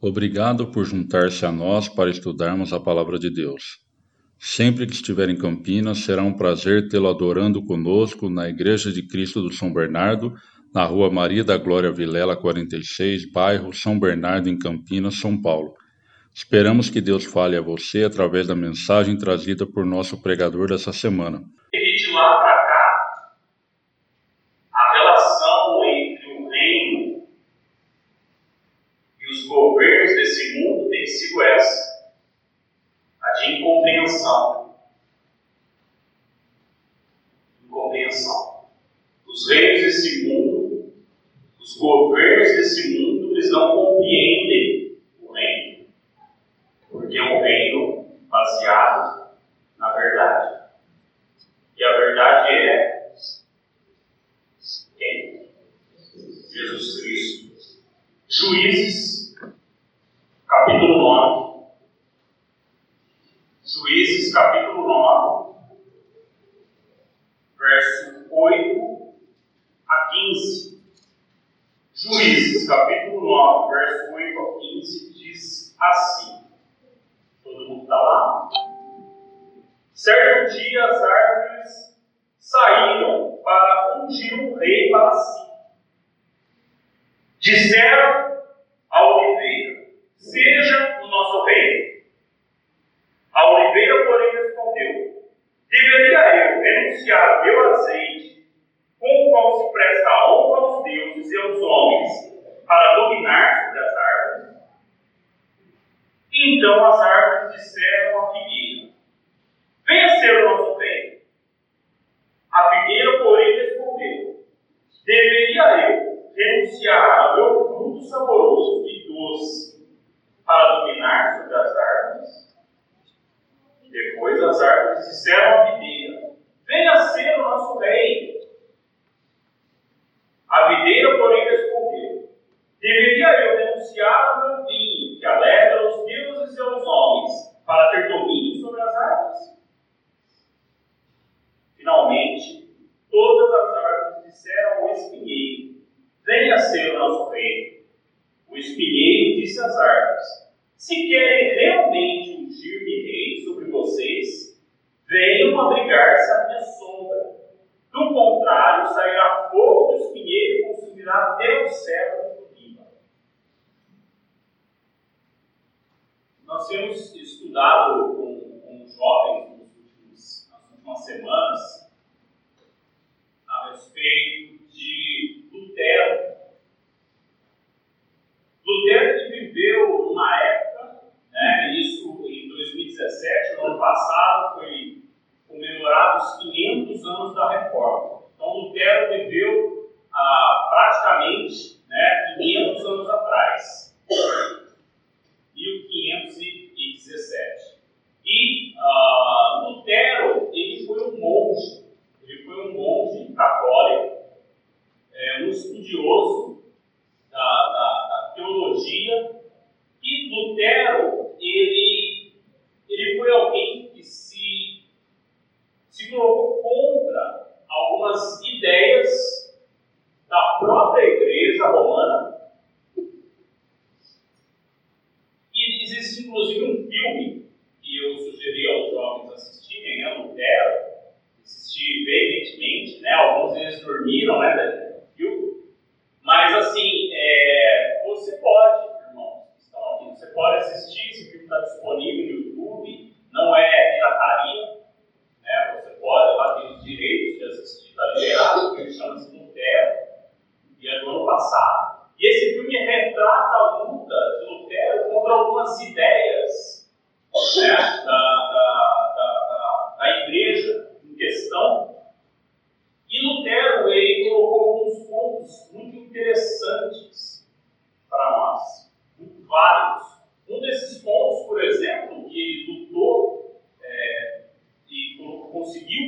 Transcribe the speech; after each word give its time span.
Obrigado 0.00 0.70
por 0.70 0.84
juntar-se 0.84 1.44
a 1.44 1.50
nós 1.50 1.88
para 1.88 2.08
estudarmos 2.08 2.72
a 2.72 2.78
Palavra 2.78 3.18
de 3.18 3.28
Deus. 3.28 3.80
Sempre 4.38 4.86
que 4.86 4.92
estiver 4.92 5.28
em 5.28 5.36
Campinas, 5.36 5.98
será 5.98 6.22
um 6.22 6.34
prazer 6.34 6.88
tê-lo 6.88 7.08
adorando 7.08 7.60
conosco 7.64 8.30
na 8.30 8.48
Igreja 8.48 8.92
de 8.92 9.02
Cristo 9.02 9.42
do 9.42 9.52
São 9.52 9.72
Bernardo, 9.72 10.32
na 10.72 10.84
Rua 10.84 11.10
Maria 11.10 11.42
da 11.42 11.56
Glória 11.56 11.90
Vilela 11.90 12.36
46, 12.36 13.32
bairro 13.32 13.72
São 13.72 13.98
Bernardo, 13.98 14.48
em 14.48 14.56
Campinas, 14.56 15.16
São 15.16 15.42
Paulo. 15.42 15.74
Esperamos 16.32 16.88
que 16.88 17.00
Deus 17.00 17.24
fale 17.24 17.56
a 17.56 17.60
você 17.60 18.04
através 18.04 18.46
da 18.46 18.54
mensagem 18.54 19.18
trazida 19.18 19.66
por 19.66 19.84
nosso 19.84 20.22
pregador 20.22 20.68
dessa 20.68 20.92
semana. 20.92 21.42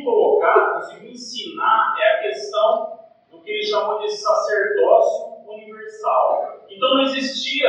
colocar, 0.04 0.74
conseguiu 0.74 1.10
ensinar 1.10 1.94
é 1.98 2.10
a 2.10 2.22
questão 2.22 3.00
do 3.30 3.40
que 3.42 3.50
ele 3.50 3.64
chamou 3.64 3.98
de 3.98 4.10
sacerdócio 4.10 5.44
universal. 5.46 6.64
Então 6.68 6.94
não 6.94 7.02
existia 7.02 7.68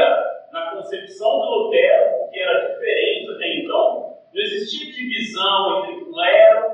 na 0.51 0.71
concepção 0.71 1.41
de 1.41 1.47
Lutero, 1.47 2.29
que 2.31 2.39
era 2.39 2.69
diferente 2.69 3.31
até 3.31 3.59
então, 3.59 4.17
não 4.33 4.41
existia 4.41 4.91
divisão 4.91 5.79
entre 5.79 6.05
clero 6.05 6.71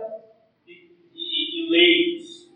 e, 0.67 0.71
e, 1.13 1.65
e 1.65 1.69
leigos. 1.69 2.51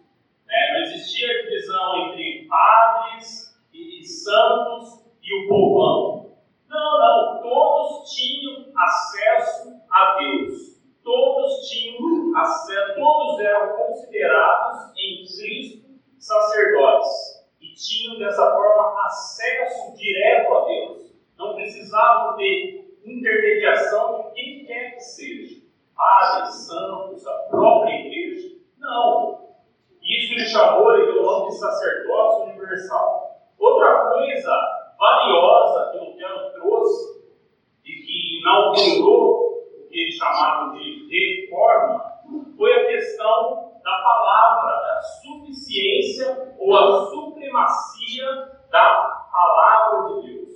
Né? 0.45 0.73
Não 0.73 0.81
existia 0.81 1.43
divisão 1.43 2.07
entre 2.07 2.47
padres 2.47 3.61
e, 3.73 4.01
e 4.01 4.05
santos 4.05 5.05
e 5.23 5.33
o 5.33 5.47
povão. 5.47 6.37
Não, 6.69 6.99
não. 6.99 7.41
Todos 7.41 8.11
tinham 8.13 8.71
acesso 8.75 9.81
a 9.89 10.17
Deus 10.19 10.70
todos 11.03 11.69
tinham 11.69 12.37
acesso, 12.37 12.95
todos 12.95 13.39
eram 13.39 13.75
considerados 13.75 14.91
em 14.97 15.25
Cristo 15.25 15.81
sacerdotes 16.17 17.41
e 17.59 17.73
tinham 17.73 18.19
dessa 18.19 18.51
forma 18.51 19.05
acesso 19.05 19.95
direto 19.95 20.53
a 20.53 20.65
Deus. 20.65 21.11
Não 21.37 21.55
precisavam 21.55 22.37
de 22.37 22.85
intermediação 23.03 24.21
de 24.21 24.31
quem 24.33 24.65
quer 24.65 24.91
que 24.91 24.99
seja, 24.99 25.61
padres, 25.95 26.67
santos, 26.67 27.25
a 27.25 27.33
própria 27.49 27.93
igreja. 27.93 28.55
Não. 28.77 29.49
Isso 30.01 30.33
ele 30.33 30.45
chamou 30.45 30.93
ele 30.93 31.07
pelo 31.07 31.23
nome 31.23 31.49
de 31.49 31.57
sacerdócio 31.57 32.45
universal. 32.45 33.39
Outra 33.57 34.09
coisa 34.09 34.51
valiosa 34.97 35.91
que 35.91 35.97
o 35.97 36.03
Lutero 36.03 36.51
trouxe 36.53 37.21
e 37.85 37.91
que 37.91 38.39
inaugurou 38.39 39.40
eles 39.99 40.15
chamavam 40.15 40.73
de 40.73 41.07
reforma 41.09 42.11
foi 42.57 42.73
a 42.73 42.87
questão 42.87 43.71
da 43.83 43.91
palavra, 43.91 44.81
da 44.81 45.01
suficiência 45.01 46.55
ou 46.59 46.75
a 46.75 47.05
supremacia 47.07 48.25
da 48.69 49.27
palavra 49.31 50.21
de 50.21 50.27
Deus. 50.27 50.49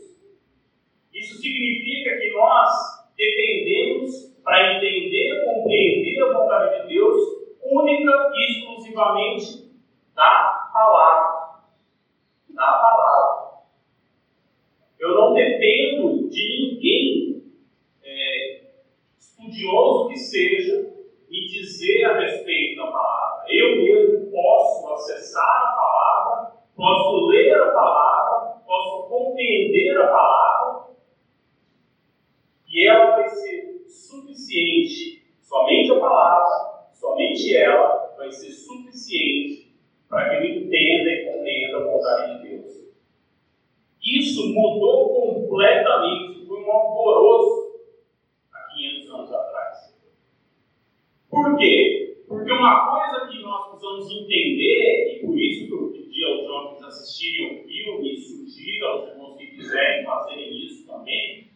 Isso 1.13 1.41
significa 1.41 2.17
que 2.17 2.31
nós 2.33 2.69
dependemos 3.17 4.35
para 4.43 4.75
entender, 4.75 5.43
compreender 5.45 6.21
a 6.21 6.33
vontade 6.33 6.83
de 6.83 6.93
Deus, 6.93 7.15
única 7.63 8.31
e 8.35 8.51
exclusivamente 8.51 9.71
da 10.13 10.69
palavra. 10.71 11.61
Da 12.49 12.71
palavra. 12.73 13.45
Eu 14.99 15.15
não 15.15 15.33
dependo 15.33 16.29
de 16.29 16.71
ninguém, 16.71 17.14
é, 17.14 17.14
estudioso 19.55 20.09
que 20.09 20.17
seja, 20.17 20.93
me 21.29 21.47
dizer 21.47 22.03
a 22.05 22.19
respeito 22.19 22.77
da 22.77 22.91
palavra. 22.91 23.45
Eu 23.49 23.75
mesmo 23.77 24.31
posso 24.31 24.93
acessar 24.93 25.43
a 25.43 25.75
palavra, 25.75 26.51
posso 26.75 27.27
ler 27.27 27.53
a 27.53 27.71
palavra, 27.71 28.61
posso 28.65 29.07
compreender 29.07 29.97
a 30.01 30.07
palavra, 30.07 30.95
e 32.67 32.87
ela 32.87 33.15
vai 33.15 33.29
ser 33.29 33.85
suficiente, 33.87 35.25
somente 35.41 35.91
a 35.91 35.99
palavra, 35.99 36.89
somente 36.91 37.55
ela 37.55 38.13
vai 38.17 38.31
ser 38.31 38.51
suficiente 38.51 39.73
para 40.09 40.29
que 40.29 40.35
eu 40.35 40.43
entenda 40.43 41.09
e 41.09 41.31
compreenda 41.31 41.77
a 41.77 41.83
vontade 41.83 42.41
de 42.41 42.49
Deus. 42.49 42.85
Isso 44.03 44.53
mudou 44.53 45.09
completamente, 45.09 46.45
foi 46.45 46.63
um 46.63 46.71
alvoroço 46.71 47.79
há 48.53 48.75
500 48.75 49.09
anos 49.09 49.31
atrás. 49.33 49.55
Por 51.35 51.57
quê? 51.57 52.23
Porque 52.29 52.49
uma 52.49 52.89
coisa 52.89 53.27
que 53.27 53.43
nós 53.43 53.67
precisamos 53.67 54.09
entender, 54.09 55.17
e 55.17 55.25
por 55.25 55.37
isso 55.37 55.67
que 55.67 55.73
eu 55.73 55.91
pedi 55.91 56.23
aos 56.23 56.45
jovens 56.45 56.83
assistirem 56.83 57.59
o 57.59 57.63
filme 57.67 58.13
e 58.13 58.17
sugiro 58.17 58.87
aos 58.87 59.09
irmãos 59.09 59.37
que 59.37 59.47
quiserem 59.47 60.05
fazerem 60.05 60.65
isso 60.65 60.87
também, 60.87 61.49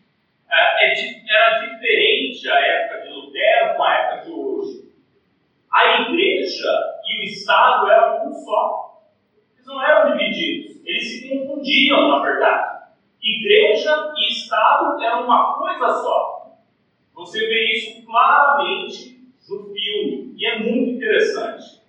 é, 0.51 0.85
é 0.85 0.93
era 1.29 1.59
diferente 1.59 2.49
a 2.49 2.59
época 2.59 3.01
de 3.03 3.09
Lutero 3.13 3.77
com 3.77 3.83
a 3.83 3.93
época 3.93 4.25
de 4.25 4.31
hoje. 4.31 4.89
A 5.71 6.01
igreja 6.01 6.71
e 7.07 7.21
o 7.21 7.23
Estado 7.23 7.89
eram 7.89 8.27
um 8.27 8.33
só. 8.33 9.01
Eles 9.55 9.65
não 9.65 9.81
eram 9.81 10.17
divididos, 10.17 10.85
eles 10.85 11.07
se 11.09 11.29
confundiam, 11.29 12.09
na 12.09 12.19
verdade. 12.19 12.79
Igreja 13.23 14.13
e 14.17 14.31
Estado 14.33 15.01
eram 15.01 15.23
uma 15.23 15.57
coisa 15.57 15.87
só. 15.87 16.57
Você 17.13 17.39
vê 17.47 17.71
isso 17.71 18.05
claramente 18.05 19.19
no 19.49 19.73
filme, 19.73 20.33
e 20.37 20.45
é 20.45 20.59
muito 20.59 20.91
interessante. 20.91 21.81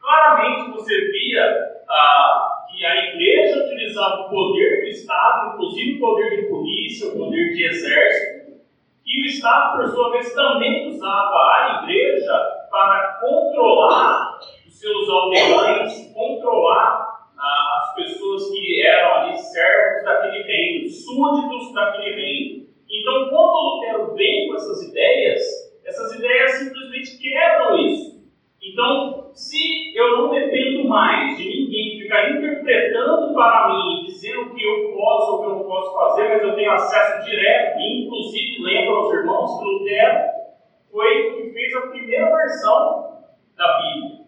Claramente 0.00 0.72
você 0.72 1.10
via 1.10 1.42
ah, 1.88 2.64
que 2.70 2.84
a 2.84 3.10
igreja 3.10 3.64
utilizava 3.64 4.22
o 4.22 4.30
poder 4.30 4.82
do 4.82 4.88
Estado, 4.88 5.54
inclusive 5.54 5.96
o 5.96 6.00
poder 6.00 6.30
de 6.36 6.48
polícia, 6.48 7.08
o 7.08 7.18
poder 7.18 7.52
de 7.54 7.64
exército, 7.64 8.54
e 9.06 9.22
o 9.22 9.26
Estado, 9.26 9.76
por 9.76 9.88
sua 9.88 10.12
vez, 10.12 10.32
também 10.34 10.88
usava 10.88 11.28
a 11.28 11.82
igreja 11.82 12.32
para 12.70 13.20
controlar 13.20 14.38
os 14.66 14.74
seus 14.74 15.08
aldeões, 15.08 16.12
controlar 16.12 17.30
ah, 17.38 17.80
as 17.82 17.94
pessoas 17.94 18.50
que 18.50 18.82
eram 18.82 19.14
ali 19.14 19.36
servos 19.36 20.04
daquele 20.04 20.42
reino, 20.42 20.88
súditos 20.88 21.72
daquele 21.74 22.14
reino. 22.14 22.64
Então, 22.90 23.28
quando 23.28 23.52
Lutero 23.52 24.14
vem 24.14 24.48
com 24.48 24.54
essas 24.56 24.88
ideias, 24.88 25.64
essas 25.84 26.14
ideias 26.14 26.52
simplesmente 26.52 27.18
quebram 27.18 27.76
isso. 27.78 28.24
Então, 28.62 29.30
se 29.34 29.94
eu 29.94 30.16
não 30.16 30.30
dependo 30.30 30.88
mais 30.88 31.36
de 31.36 31.44
ninguém 31.44 32.00
ficar 32.00 32.30
interpretando 32.30 33.34
para 33.34 33.68
mim, 33.68 34.06
dizendo 34.06 34.42
o 34.42 34.54
que 34.54 34.64
eu 34.64 34.94
posso 34.96 35.32
ou 35.32 35.36
o 35.36 35.40
que 35.40 35.46
eu 35.46 35.54
não 35.56 35.64
eu 36.42 36.54
tenho 36.54 36.72
acesso 36.72 37.24
direto, 37.24 37.78
e 37.78 38.04
inclusive 38.04 38.62
lembro 38.62 38.96
aos 38.96 39.14
irmãos 39.14 39.58
que 39.58 39.64
Lutero 39.64 40.18
foi 40.90 41.28
o 41.28 41.36
que 41.36 41.50
fez 41.50 41.76
a 41.76 41.86
primeira 41.88 42.36
versão 42.36 43.22
da 43.56 43.78
Bíblia. 43.78 44.24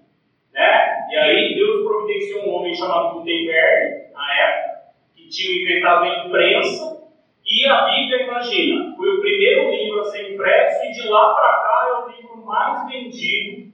Né? 0.52 1.06
E 1.10 1.16
aí 1.16 1.54
Deus 1.54 1.84
providenciou 1.84 2.46
um 2.46 2.54
homem 2.56 2.74
chamado 2.74 3.14
Gutenberg, 3.14 4.12
na 4.12 4.34
época, 4.34 4.76
que 5.14 5.28
tinha 5.28 5.62
inventado 5.62 6.04
a 6.04 6.26
imprensa, 6.26 6.96
e 7.48 7.66
a 7.66 7.84
Bíblia, 7.84 8.22
imagina, 8.22 8.94
foi 8.96 9.16
o 9.16 9.20
primeiro 9.20 9.70
livro 9.70 10.00
a 10.00 10.04
ser 10.04 10.32
impresso, 10.32 10.84
e 10.84 10.92
de 10.92 11.08
lá 11.08 11.32
para 11.34 11.52
cá 11.52 11.86
é 11.88 12.04
o 12.04 12.16
livro 12.16 12.44
mais 12.44 12.88
vendido 12.88 13.72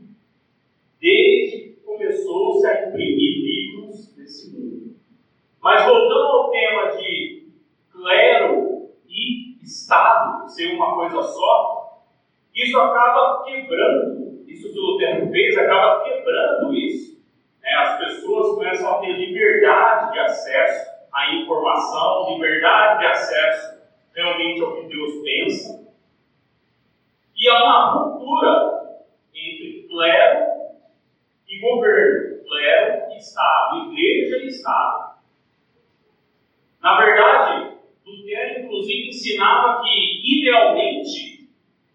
desde 1.00 1.58
que 1.58 1.81
começou-se 1.85 2.67
a 2.67 2.88
imprimir 2.88 3.43
livros 3.43 4.17
nesse 4.17 4.52
mundo. 4.52 4.94
Mas 5.61 5.85
voltando 5.85 6.26
ao 6.26 6.50
tema 6.50 6.96
de 6.96 7.41
clero 8.02 8.90
e 9.08 9.62
Estado 9.62 10.49
ser 10.49 10.75
uma 10.75 10.94
coisa 10.94 11.22
só, 11.22 12.02
isso 12.52 12.78
acaba 12.78 13.44
quebrando, 13.44 14.44
isso 14.46 14.72
que 14.72 14.78
o 14.78 14.82
Lutero 14.82 15.31
fez 15.31 15.56
acaba 15.56 16.02
quebrando 16.02 16.75
isso. 16.75 17.22
Né? 17.62 17.72
As 17.72 17.99
pessoas 17.99 18.56
começam 18.56 18.90
a 18.90 18.99
ter 18.99 19.12
liberdade 19.12 20.12
de 20.12 20.19
acesso 20.19 20.90
à 21.12 21.34
informação, 21.34 22.34
liberdade 22.34 22.99
de 22.99 23.06
acesso 23.06 23.82
realmente 24.14 24.60
ao 24.62 24.75
que 24.75 24.88
Deus 24.88 25.22
pensa. 25.22 25.93
E 27.37 27.49
há 27.49 27.64
uma 27.64 27.92
ruptura 27.92 28.99
entre 29.32 29.87
clero 29.88 30.47
e 31.49 31.61
governo, 31.61 32.44
clero 32.44 33.12
e 33.12 33.16
Estado, 33.16 33.92
igreja 33.92 34.37
e 34.38 34.49
Estado. 34.49 35.12
Na 36.80 36.99
verdade, 36.99 37.72
Lutero, 38.16 38.64
inclusive, 38.64 39.09
ensinava 39.09 39.83
que, 39.83 40.40
idealmente, 40.40 41.49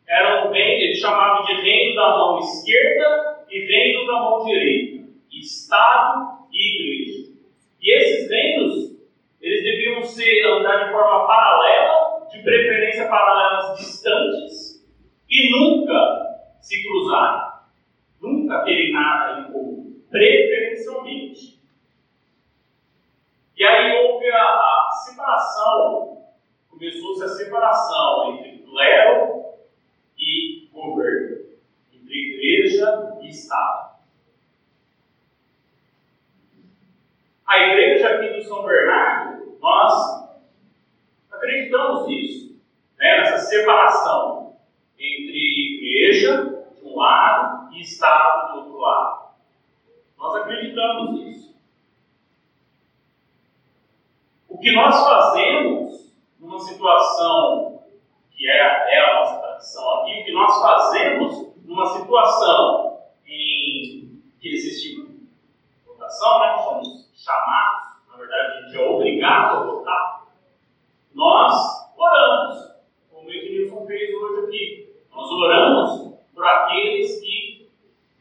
era 0.07 0.47
um 0.47 0.51
reino, 0.51 0.83
ele 0.83 0.95
chamava 0.95 1.45
de 1.45 1.53
reino 1.61 1.95
da 1.95 2.09
mão 2.09 2.39
esquerda 2.39 3.45
e 3.49 3.59
reino 3.59 4.05
da 4.05 4.13
mão 4.13 4.45
direita, 4.45 5.07
Estado 5.31 6.47
e 6.51 6.75
igreja. 6.75 7.33
E 7.81 7.91
esses 7.91 8.29
reinos, 8.29 8.97
eles 9.41 9.63
deviam 9.63 10.03
ser, 10.03 10.45
andar 10.47 10.85
de 10.85 10.91
forma 10.91 11.27
paralela, 11.27 12.27
de 12.31 12.41
preferência 12.41 13.07
paralelas 13.07 13.77
distantes, 13.77 14.85
e 15.29 15.51
nunca 15.51 16.49
se 16.59 16.81
cruzarem 16.83 17.47
nunca 18.21 18.63
terem 18.63 18.91
nada 18.91 19.41
em 19.41 19.51
comum, 19.51 20.01
preferencialmente. 20.09 21.59
E 23.55 23.63
aí 23.63 24.05
houve 24.05 24.29
a, 24.29 24.43
a 24.43 24.91
separação, 25.05 26.23
começou-se 26.69 27.23
a 27.23 27.29
separação 27.29 28.35
entre 28.35 28.59
clero 28.59 29.45
e 30.17 30.69
governo, 30.71 31.45
entre 31.93 32.13
igreja 32.13 33.17
e 33.21 33.29
Estado. 33.29 33.87
A 37.47 37.59
igreja 37.59 38.09
aqui 38.09 38.33
do 38.33 38.43
São 38.43 38.63
Bernardo, 38.63 39.57
nós 39.59 40.27
acreditamos 41.31 42.07
nisso, 42.07 42.61
né, 42.99 43.19
nessa 43.19 43.37
separação 43.37 44.57
entre 44.99 45.77
igreja, 45.77 46.65
de 46.75 46.85
um 46.85 46.97
lado, 46.97 47.57
e 47.77 47.81
Estado 47.81 48.53
do 48.53 48.59
outro 48.59 48.77
lado. 48.79 49.35
Nós 50.17 50.35
acreditamos 50.41 51.13
nisso. 51.13 51.55
O 54.67 54.69
que 54.69 54.75
nós 54.75 55.01
fazemos 55.01 56.13
numa 56.41 56.59
situação 56.59 57.83
que 58.29 58.49
é, 58.49 58.57
é 58.57 58.99
a 58.99 59.19
nossa 59.19 59.39
tradição 59.39 60.01
aqui, 60.01 60.19
o 60.19 60.25
que 60.25 60.33
nós 60.33 60.61
fazemos 60.61 61.55
numa 61.63 61.85
situação 61.85 62.99
em 63.25 64.19
que 64.41 64.49
existe 64.49 65.07
votação, 65.85 66.39
né, 66.39 66.57
somos 66.57 67.09
chamados, 67.15 67.85
na 68.11 68.17
verdade 68.17 68.57
a 68.57 68.61
gente 68.63 68.77
é 68.77 68.89
obrigado 68.89 69.55
a 69.55 69.63
votar, 69.63 70.27
nós 71.15 71.55
oramos, 71.95 72.73
como 73.09 73.29
o 73.29 73.31
Edmilson 73.31 73.85
fez 73.85 74.13
hoje 74.13 74.47
aqui. 74.47 74.95
Nós 75.15 75.31
oramos 75.31 76.13
por 76.35 76.45
aqueles 76.45 77.21
que 77.21 77.69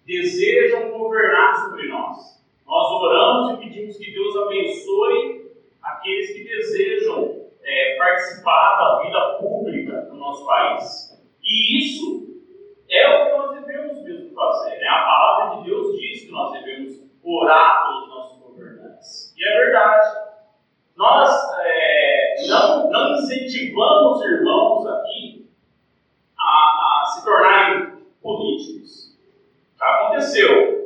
desejam 0.06 0.96
governar 0.96 1.56
sobre 1.56 1.88
nós. 1.88 2.40
Nós 2.64 2.92
oramos 2.92 3.54
e 3.54 3.56
pedimos 3.64 3.96
que 3.96 4.12
Deus 4.12 4.36
abençoe 4.36 5.46
aqueles 5.86 6.32
que 6.32 6.44
desejam 6.44 7.46
é, 7.62 7.96
participar 7.96 8.76
da 8.76 9.02
vida 9.02 9.38
pública 9.38 10.02
do 10.02 10.14
nosso 10.16 10.44
país. 10.44 11.22
E 11.42 11.78
isso 11.78 12.26
é 12.88 13.08
o 13.08 13.24
que 13.24 13.36
nós 13.36 13.60
devemos 13.60 14.02
mesmo 14.02 14.34
fazer. 14.34 14.78
Né? 14.78 14.88
A 14.88 15.02
palavra 15.02 15.56
de 15.56 15.70
Deus 15.70 15.98
diz 15.98 16.24
que 16.24 16.32
nós 16.32 16.52
devemos 16.52 17.02
orar 17.22 17.86
pelos 17.86 18.08
nossos 18.08 18.38
governantes. 18.40 19.34
E 19.36 19.44
é 19.44 19.58
verdade. 19.58 20.26
Nós 20.96 21.30
é, 21.60 22.46
não, 22.48 22.90
não 22.90 23.12
incentivamos 23.12 24.22
irmãos 24.24 24.86
aqui 24.86 25.46
a, 26.38 27.02
a 27.02 27.04
se 27.06 27.24
tornarem 27.24 27.92
políticos. 28.22 29.16
Já 29.78 29.86
aconteceu. 29.86 30.76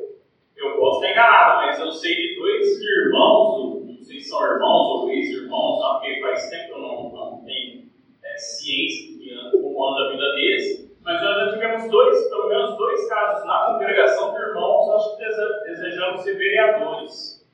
Eu 0.56 0.76
posso 0.76 0.98
estar 0.98 1.12
enganado, 1.12 1.66
mas 1.66 1.78
eu 1.78 1.90
sei 1.90 2.14
de 2.14 2.36
dois 2.36 2.80
irmãos, 2.82 3.80
não 4.00 4.04
sei 4.04 4.20
se 4.20 4.28
são 4.28 4.42
irmãos 4.44 5.02
ou 5.02 5.10
ex-irmãos, 5.10 6.00
porque 6.00 6.20
faz 6.20 6.48
tempo 6.50 6.66
que 6.66 6.72
eu 6.72 6.78
não, 6.78 7.10
não 7.10 7.44
tenho 7.44 7.84
é, 8.24 8.38
ciência 8.38 9.18
de 9.18 9.50
como 9.52 9.88
anda 9.88 10.06
a 10.06 10.12
vida 10.12 10.32
deles, 10.32 10.90
mas 11.02 11.22
nós 11.22 11.36
já 11.36 11.52
tivemos 11.52 11.90
dois, 11.90 12.28
pelo 12.28 12.48
menos 12.48 12.76
dois 12.76 12.99
casos 13.10 13.44
na 13.44 13.66
congregação 13.66 14.32
de 14.32 14.40
irmãos, 14.40 14.86
nós 14.86 15.18
desejamos 15.64 16.22
ser 16.22 16.38
vereadores. 16.38 17.44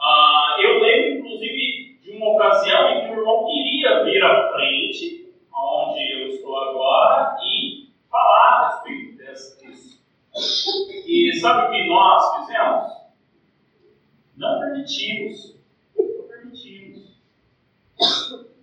Ah, 0.00 0.56
eu 0.58 0.80
lembro, 0.80 1.18
inclusive, 1.18 1.98
de 2.02 2.10
uma 2.16 2.34
ocasião 2.34 2.88
em 2.88 3.04
que 3.04 3.10
o 3.10 3.18
irmão 3.20 3.44
queria 3.44 4.02
vir 4.04 4.24
à 4.24 4.50
frente, 4.50 5.30
onde 5.54 6.22
eu 6.22 6.28
estou 6.28 6.56
agora, 6.58 7.36
e 7.44 7.90
falar 8.10 8.48
a 8.48 8.68
respeito 8.68 9.18
disso. 9.18 10.02
E 11.06 11.32
sabe 11.34 11.68
o 11.68 11.70
que 11.70 11.88
nós 11.88 12.36
fizemos? 12.38 13.00
Não 14.38 14.58
permitimos. 14.60 15.60
Não 15.98 16.28
permitimos. 16.28 17.20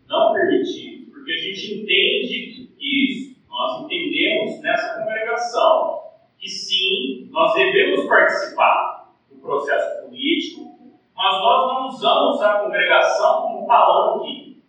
Não 0.07 0.33
permitimos. 0.33 1.13
Porque 1.13 1.31
a 1.31 1.37
gente 1.37 1.75
entende 1.75 2.71
isso. 2.79 3.37
Nós 3.47 3.83
entendemos 3.83 4.61
nessa 4.61 4.99
congregação 4.99 5.97
que 6.37 6.47
sim, 6.47 7.27
nós 7.31 7.53
devemos 7.55 8.07
participar 8.07 9.11
do 9.29 9.37
processo 9.39 10.03
político, 10.03 10.77
mas 11.15 11.33
nós 11.41 11.67
não 11.67 11.87
usamos 11.87 12.41
a 12.41 12.59
congregação 12.59 13.41
como 13.41 13.65
palanque. 13.65 14.61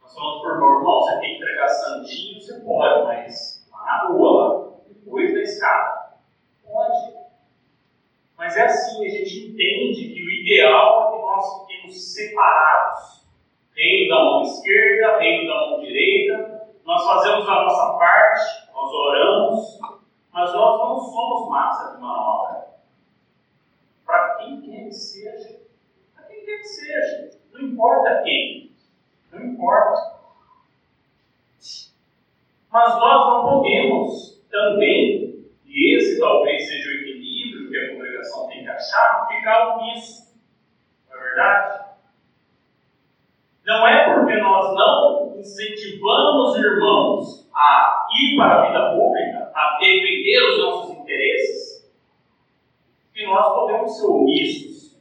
Nós 0.00 0.14
falamos 0.14 0.42
por 0.42 0.52
irmão, 0.52 1.00
você 1.00 1.20
quer 1.20 1.36
entregar 1.36 1.68
santinho, 1.68 2.40
você 2.40 2.60
pode, 2.60 3.04
mas 3.04 3.68
lá 3.72 3.84
na 3.84 4.08
rua, 4.08 4.78
depois 4.88 5.34
da 5.34 5.40
escada. 5.40 6.14
Pode. 6.64 7.14
Mas 8.38 8.56
é 8.56 8.62
assim, 8.62 9.04
a 9.04 9.08
gente 9.08 9.48
entende 9.48 10.14
que 10.14 10.22
o 10.22 10.30
ideal 10.30 11.08
é 11.08 11.16
que 11.16 11.22
nós 11.22 11.60
fiquemos 11.60 12.14
separados. 12.14 13.24
Reino 13.74 14.08
da 14.08 14.24
mão 14.24 14.42
esquerda, 14.42 15.18
reino 15.18 15.48
da 15.48 15.54
mão 15.66 15.80
direita. 15.80 16.54
Nós 16.84 17.02
fazemos 17.04 17.48
a 17.48 17.62
nossa 17.62 17.98
parte, 17.98 18.72
nós 18.72 18.92
oramos, 18.92 19.80
mas 20.32 20.52
nós 20.52 20.78
não 20.78 21.00
somos 21.00 21.48
massa 21.48 21.94
de 21.94 22.00
manobra. 22.00 22.66
Para 24.04 24.36
quem 24.36 24.60
quer 24.60 24.84
que 24.84 24.92
seja. 24.92 25.60
Para 26.14 26.24
quem 26.26 26.44
quer 26.44 26.58
que 26.58 26.68
seja. 26.68 27.30
Não 27.52 27.62
importa 27.62 28.22
quem. 28.22 28.70
Não 29.32 29.42
importa. 29.44 30.14
Mas 32.70 32.94
nós 32.98 33.26
não 33.26 33.44
podemos 33.44 34.42
também, 34.50 35.46
e 35.64 35.96
esse 35.96 36.20
talvez 36.20 36.68
seja 36.68 36.90
o 36.90 36.92
equilíbrio 36.92 37.70
que 37.70 37.76
a 37.76 37.94
congregação 37.94 38.48
tem 38.48 38.62
que 38.62 38.68
achar, 38.68 39.26
ficar 39.28 39.78
nisso. 39.78 40.34
Não 41.08 41.16
é 41.16 41.22
verdade? 41.22 41.84
Não 43.64 43.88
é 43.88 44.14
porque 44.14 44.36
nós 44.36 44.74
incentivamos 45.64 46.56
irmãos 46.58 47.48
a 47.54 48.06
ir 48.12 48.36
para 48.36 48.62
a 48.62 48.66
vida 48.66 48.90
pública, 48.94 49.50
a 49.54 49.78
defender 49.78 50.50
os 50.50 50.58
nossos 50.58 50.98
interesses, 50.98 51.94
que 53.12 53.24
nós 53.26 53.54
podemos 53.54 53.96
ser 53.96 54.06
omissos 54.06 54.98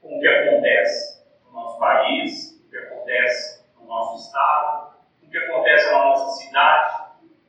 com 0.00 0.16
o 0.16 0.20
que 0.20 0.28
acontece 0.28 1.24
no 1.46 1.52
nosso 1.52 1.78
país, 1.78 2.62
o 2.66 2.70
que 2.70 2.76
acontece 2.76 3.64
no 3.80 3.86
nosso 3.86 4.26
estado, 4.26 4.94
o 5.22 5.30
que 5.30 5.38
acontece 5.38 5.90
na 5.90 6.04
nossa 6.04 6.42
cidade, 6.42 7.04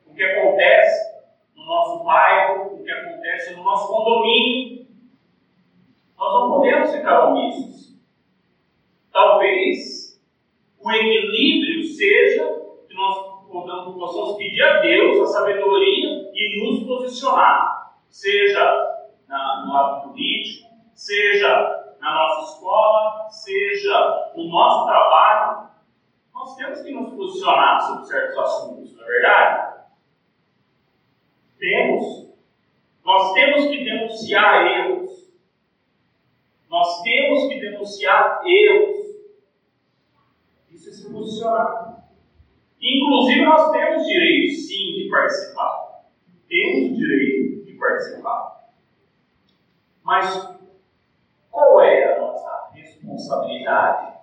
o 0.06 0.14
que 0.14 0.24
acontece 0.24 1.16
no 1.54 1.64
nosso 1.64 2.04
bairro, 2.04 2.74
o 2.74 2.82
que 2.82 2.90
acontece 2.90 3.54
no 3.54 3.62
nosso 3.62 3.88
condomínio. 3.88 4.86
Nós 6.16 6.32
não 6.32 6.48
podemos 6.48 6.90
ficar 6.90 7.28
omissos. 7.28 7.94
Talvez 9.12 10.06
o 10.86 10.90
equilíbrio 10.92 11.65
seja 11.96 12.44
que 12.86 12.94
nós 12.94 13.36
possamos 13.48 14.36
pedir 14.36 14.62
a 14.62 14.80
Deus 14.80 15.20
a 15.22 15.26
sabedoria 15.26 16.30
e 16.34 16.62
nos 16.62 16.86
posicionar, 16.86 17.96
seja 18.08 18.62
na, 19.26 19.64
no 19.64 19.72
lado 19.72 20.08
político, 20.08 20.68
seja 20.94 21.94
na 22.00 22.14
nossa 22.14 22.52
escola, 22.52 23.30
seja 23.30 24.32
no 24.36 24.48
nosso 24.48 24.86
trabalho. 24.86 25.68
Nós 26.34 26.54
temos 26.56 26.82
que 26.82 26.92
nos 26.92 27.14
posicionar 27.14 27.80
sobre 27.80 28.04
certos 28.04 28.38
assuntos, 28.38 28.94
não 28.94 29.02
é 29.02 29.06
verdade? 29.06 29.76
Temos. 31.58 32.26
Nós 33.02 33.32
temos 33.32 33.66
que 33.66 33.84
denunciar 33.84 34.66
erros. 34.66 35.32
Nós 36.68 37.02
temos 37.02 37.48
que 37.48 37.60
denunciar 37.60 38.42
erros 38.44 39.06
você 40.86 40.92
se 40.92 41.10
posicionar. 41.10 41.85
Inclusive, 42.86 43.44
nós 43.44 43.72
temos 43.72 44.06
direito, 44.06 44.54
sim, 44.54 44.92
de 44.94 45.08
participar. 45.10 46.04
Temos 46.48 46.88
o 46.88 46.94
direito 46.94 47.64
de 47.64 47.72
participar. 47.72 48.70
Mas 50.04 50.56
qual 51.50 51.80
é 51.80 52.14
a 52.14 52.20
nossa 52.20 52.70
responsabilidade? 52.72 54.14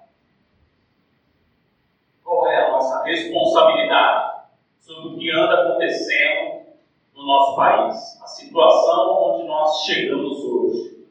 Qual 2.23 2.47
é 2.47 2.63
a 2.63 2.69
nossa 2.69 3.03
responsabilidade 3.03 4.43
sobre 4.79 5.09
o 5.09 5.17
que 5.17 5.29
anda 5.29 5.61
acontecendo 5.61 6.67
no 7.13 7.25
nosso 7.25 7.57
país? 7.57 8.21
A 8.23 8.27
situação 8.27 9.23
onde 9.23 9.45
nós 9.45 9.83
chegamos 9.83 10.41
hoje. 10.41 11.03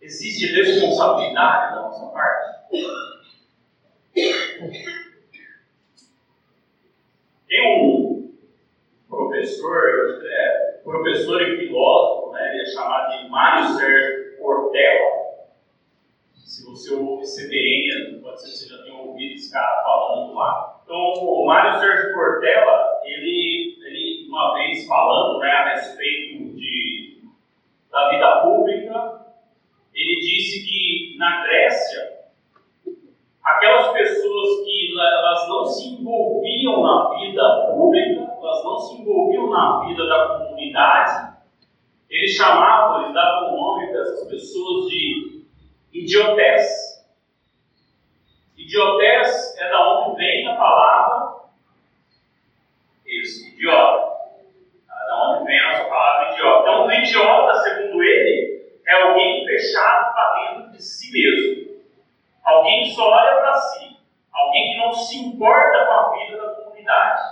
Existe 0.00 0.54
responsabilidade 0.54 1.74
da 1.74 1.82
nossa 1.82 2.06
parte? 2.06 2.46
Tem 7.56 7.80
um 7.80 8.34
professor, 9.08 10.22
é, 10.22 10.80
professor 10.84 11.40
e 11.40 11.56
filósofo, 11.56 12.32
né, 12.32 12.52
ele 12.52 12.60
é 12.60 12.66
chamado 12.66 13.16
de 13.16 13.30
Mário 13.30 13.68
Sérgio 13.68 14.36
Cortella. 14.36 15.10
Se 16.34 16.66
você 16.66 16.94
ouve 16.94 17.24
CBN, 17.24 18.20
pode 18.20 18.42
ser 18.42 18.50
que 18.50 18.56
você 18.56 18.76
já 18.76 18.82
tenha 18.82 19.00
ouvido 19.00 19.32
esse 19.32 19.50
cara 19.50 19.82
falando 19.82 20.34
lá. 20.34 20.82
Então, 20.84 20.98
o 20.98 21.46
Mário 21.46 21.80
Sérgio 21.80 22.12
Cortella, 22.12 23.00
ele, 23.06 23.78
ele 23.86 24.28
uma 24.28 24.52
vez 24.52 24.86
falando 24.86 25.38
né, 25.38 25.50
a 25.50 25.70
respeito 25.70 26.54
de, 26.56 27.22
da 27.90 28.10
vida 28.10 28.42
pública, 28.42 29.26
ele 29.94 30.20
disse 30.20 30.62
que 30.62 31.16
na 31.16 31.42
Grécia 31.42 32.16
aquelas 33.42 33.92
pessoas 33.92 34.15
que 34.64 34.94
elas 34.98 35.48
não 35.48 35.64
se 35.64 35.88
envolviam 35.88 36.82
na 36.82 37.14
vida 37.16 37.72
pública, 37.72 38.32
elas 38.40 38.64
não 38.64 38.78
se 38.78 39.00
envolviam 39.00 39.50
na 39.50 39.86
vida 39.86 40.06
da 40.06 40.38
comunidade, 40.38 41.36
eles 42.08 42.32
chamavam, 42.32 43.02
eles 43.02 43.14
davam 43.14 43.54
o 43.54 43.56
nome 43.56 43.92
dessas 43.92 44.28
pessoas 44.28 44.88
de 44.90 45.44
idiotés. 45.92 47.04
Idiotés 48.56 49.58
é 49.58 49.70
da 49.70 49.98
onde 49.98 50.16
vem 50.16 50.48
a 50.48 50.56
palavra 50.56 51.36
isso, 53.06 53.46
idiota. 53.48 54.16
É 54.90 55.08
da 55.08 55.30
onde 55.30 55.44
vem 55.44 55.58
a 55.60 55.68
nossa 55.68 55.84
palavra 55.84 56.32
idiota. 56.32 56.60
Então, 56.60 56.86
o 56.86 56.92
idiota, 56.92 57.54
segundo 57.62 58.02
ele, 58.02 58.80
é 58.86 59.02
alguém 59.02 59.46
fechado 59.46 60.12
para 60.12 60.34
dentro 60.34 60.72
de 60.72 60.82
si 60.82 61.12
mesmo. 61.12 61.76
Alguém 62.44 62.82
que 62.82 62.90
só 62.90 63.08
olha 63.08 63.36
para 63.36 63.54
si. 63.54 63.85
Alguém 64.36 64.72
que 64.72 64.78
não 64.78 64.92
se 64.92 65.16
importa 65.16 65.86
com 65.86 65.92
a 65.92 66.18
vida 66.18 66.36
da 66.36 66.54
comunidade. 66.54 67.22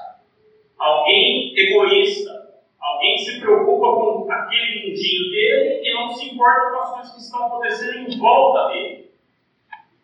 Alguém 0.78 1.52
egoísta. 1.54 2.44
Alguém 2.80 3.16
que 3.16 3.25
se 3.25 3.40
preocupa 3.40 3.87
com 3.92 4.32
aquele 4.32 4.88
mundinho 4.88 5.30
dele 5.30 5.82
e 5.84 5.94
não 5.94 6.11
se 6.11 6.30
importa 6.30 6.70
com 6.70 6.78
as 6.80 6.90
coisas 6.92 7.12
que 7.12 7.20
estão 7.20 7.46
acontecendo 7.46 8.11
em 8.11 8.18
volta 8.18 8.68
dele. 8.68 9.11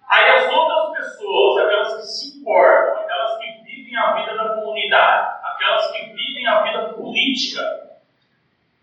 Aí 0.09 0.31
as 0.31 0.53
outras 0.53 0.99
pessoas, 0.99 1.65
aquelas 1.65 1.97
que 1.97 2.03
se 2.03 2.39
importam, 2.39 3.03
aquelas 3.03 3.39
que 3.39 3.65
vivem 3.65 3.97
a 3.97 4.13
vida 4.15 4.37
da 4.37 4.55
comunidade, 4.57 5.39
aquelas 5.45 5.91
que 5.93 6.05
vivem 6.07 6.47
a 6.47 6.63
vida 6.63 6.95
política, 6.95 8.01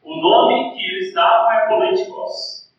o 0.02 0.16
nome 0.16 0.76
que 0.76 0.86
eles 0.86 1.14
davam 1.14 1.52
é 1.52 1.68
políticos, 1.68 2.72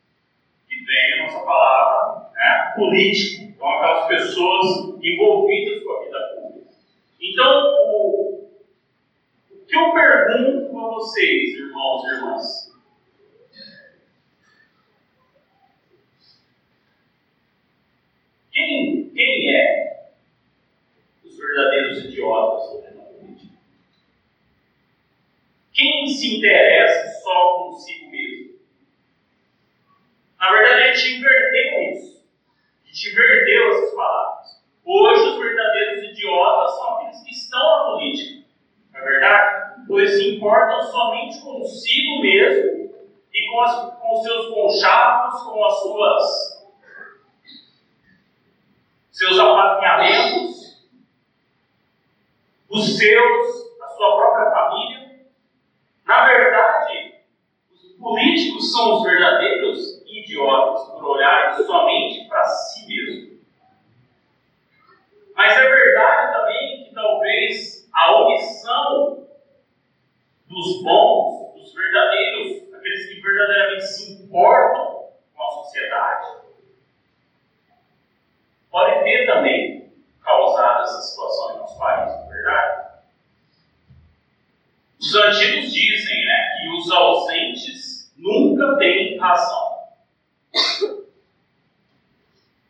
que 0.67 0.85
vem 0.85 1.21
a 1.21 1.23
nossa 1.25 1.45
palavra 1.45 2.28
né, 2.39 2.73
político. 2.75 3.45
Então 3.45 3.69
aquelas 3.69 4.07
pessoas 4.07 4.99
envolvidas 5.03 5.83
com 5.83 5.93
a 5.93 6.05
vida 6.05 6.19
pública. 6.35 6.71
Então, 7.21 7.75
o, 7.93 8.49
o 9.51 9.67
que 9.67 9.77
eu 9.77 9.93
pergunto 9.93 10.79
a 10.79 10.89
vocês, 10.95 11.55
irmãos 11.55 12.05
e 12.05 12.15
irmãs? 12.15 12.69
Quem, 18.59 19.11
quem 19.11 19.55
é 19.55 20.11
os 21.25 21.39
verdadeiros 21.39 22.05
idiotas 22.07 22.85
na 22.93 23.03
política? 23.03 23.55
Quem 25.73 26.09
se 26.09 26.39
interessa 26.39 27.21
só 27.21 27.59
consigo 27.59 28.11
mesmo? 28.11 28.59
Na 30.41 30.51
verdade, 30.51 30.83
a 30.83 30.93
gente 30.93 31.19
inverteu 31.21 31.83
isso. 31.93 32.27
A 32.83 32.87
gente 32.89 33.11
inverteu 33.13 33.71
essas 33.71 33.95
palavras. 33.95 34.63
Hoje, 34.85 35.29
os 35.29 35.39
verdadeiros 35.39 36.03
idiotas 36.11 36.75
são 36.75 36.97
aqueles 36.97 37.23
que 37.23 37.31
estão 37.31 37.61
na 37.61 37.85
política. 37.93 38.45
Não 38.93 39.01
é 39.01 39.05
verdade? 39.05 39.85
Pois 39.87 40.11
se 40.11 40.35
importam 40.35 40.83
somente 40.83 41.41
consigo 41.41 42.23
mesmo 42.23 42.91
e 43.33 43.47
com, 43.49 43.61
as, 43.61 44.01
com 44.01 44.15
os 44.15 44.23
seus 44.25 44.47
conchavos, 44.53 45.43
com 45.45 45.65
as 45.65 45.81
suas 45.81 46.59
seus 49.19 49.37
apadrinhamentos, 49.37 50.87
os 52.71 52.97
seus, 52.97 53.47
a 53.83 53.89
sua 53.89 54.17
própria 54.17 54.51
família. 54.53 55.27
Na 56.07 56.25
verdade, 56.25 57.15
os 57.73 57.97
políticos 57.99 58.71
são 58.71 58.95
os 58.95 59.03
verdadeiros 59.03 60.05
idiotas 60.07 60.89
por 60.93 61.05
olharem 61.05 61.67
somente 61.67 62.29
para 62.29 62.45
si 62.45 62.87
mesmo. 62.87 63.39
Mas 65.35 65.59
é 65.59 65.69
verdade 65.69 66.33
também 66.33 66.85
que 66.85 66.95
talvez 66.95 67.91
a 67.93 68.13
omissão 68.21 69.27
dos 70.47 70.83
bons, 70.85 71.55
dos 71.57 71.75
verdadeiros, 71.75 72.73
aqueles 72.73 73.09
que 73.09 73.21
verdadeiramente 73.21 73.85
se 73.85 74.13
importam 74.13 75.09
com 75.35 75.43
a 75.43 75.51
sociedade, 75.51 76.39
pode 78.71 79.03
ter 79.03 79.27
também 79.27 79.93
causado 80.23 80.83
essa 80.83 81.01
situação 81.01 81.55
em 81.55 81.59
nosso 81.59 81.79
país, 81.79 82.13
não 82.13 82.25
é 82.25 82.29
verdade? 82.29 82.89
Os 85.01 85.15
antigos 85.15 85.73
dizem 85.73 86.25
né, 86.25 86.57
que 86.57 86.69
os 86.71 86.91
ausentes 86.91 88.13
nunca 88.17 88.77
têm 88.79 89.19
razão. 89.19 89.79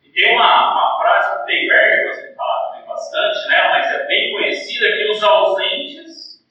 E 0.05 0.11
tem 0.11 0.35
uma, 0.35 0.73
uma 0.73 0.99
frase 1.01 1.39
do 1.39 1.45
Teiberg, 1.47 2.03
que 2.03 2.15
você 2.15 2.35
fala 2.35 2.69
também 2.69 2.87
bastante, 2.87 3.49
né, 3.49 3.69
mas 3.71 3.87
é 3.87 4.07
bem 4.07 4.33
conhecida, 4.33 4.93
que 4.93 5.11
os 5.11 5.23
ausentes 5.23 6.45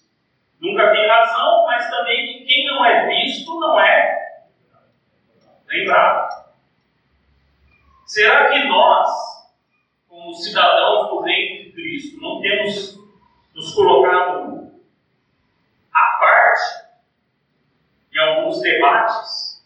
nunca 0.59 0.91
têm 0.91 1.07
razão, 1.07 1.65
mas 1.65 1.89
também 1.89 2.25
que 2.27 2.45
quem 2.45 2.65
não 2.67 2.83
é 2.83 3.07
visto 3.07 3.59
não 3.59 3.79
é 3.79 4.17
lembrado. 5.87 6.47
Será 8.05 8.49
que 8.49 8.67
nós, 8.67 9.09
como 10.07 10.33
cidadãos 10.33 11.09
do 11.09 11.21
reino 11.21 11.65
de 11.65 11.71
Cristo, 11.71 12.21
não 12.21 12.41
temos 12.41 12.99
nos 13.53 13.73
colocado 13.73 14.71
à 15.93 16.17
parte 16.19 16.87
em 18.13 18.19
alguns 18.19 18.61
debates? 18.61 19.65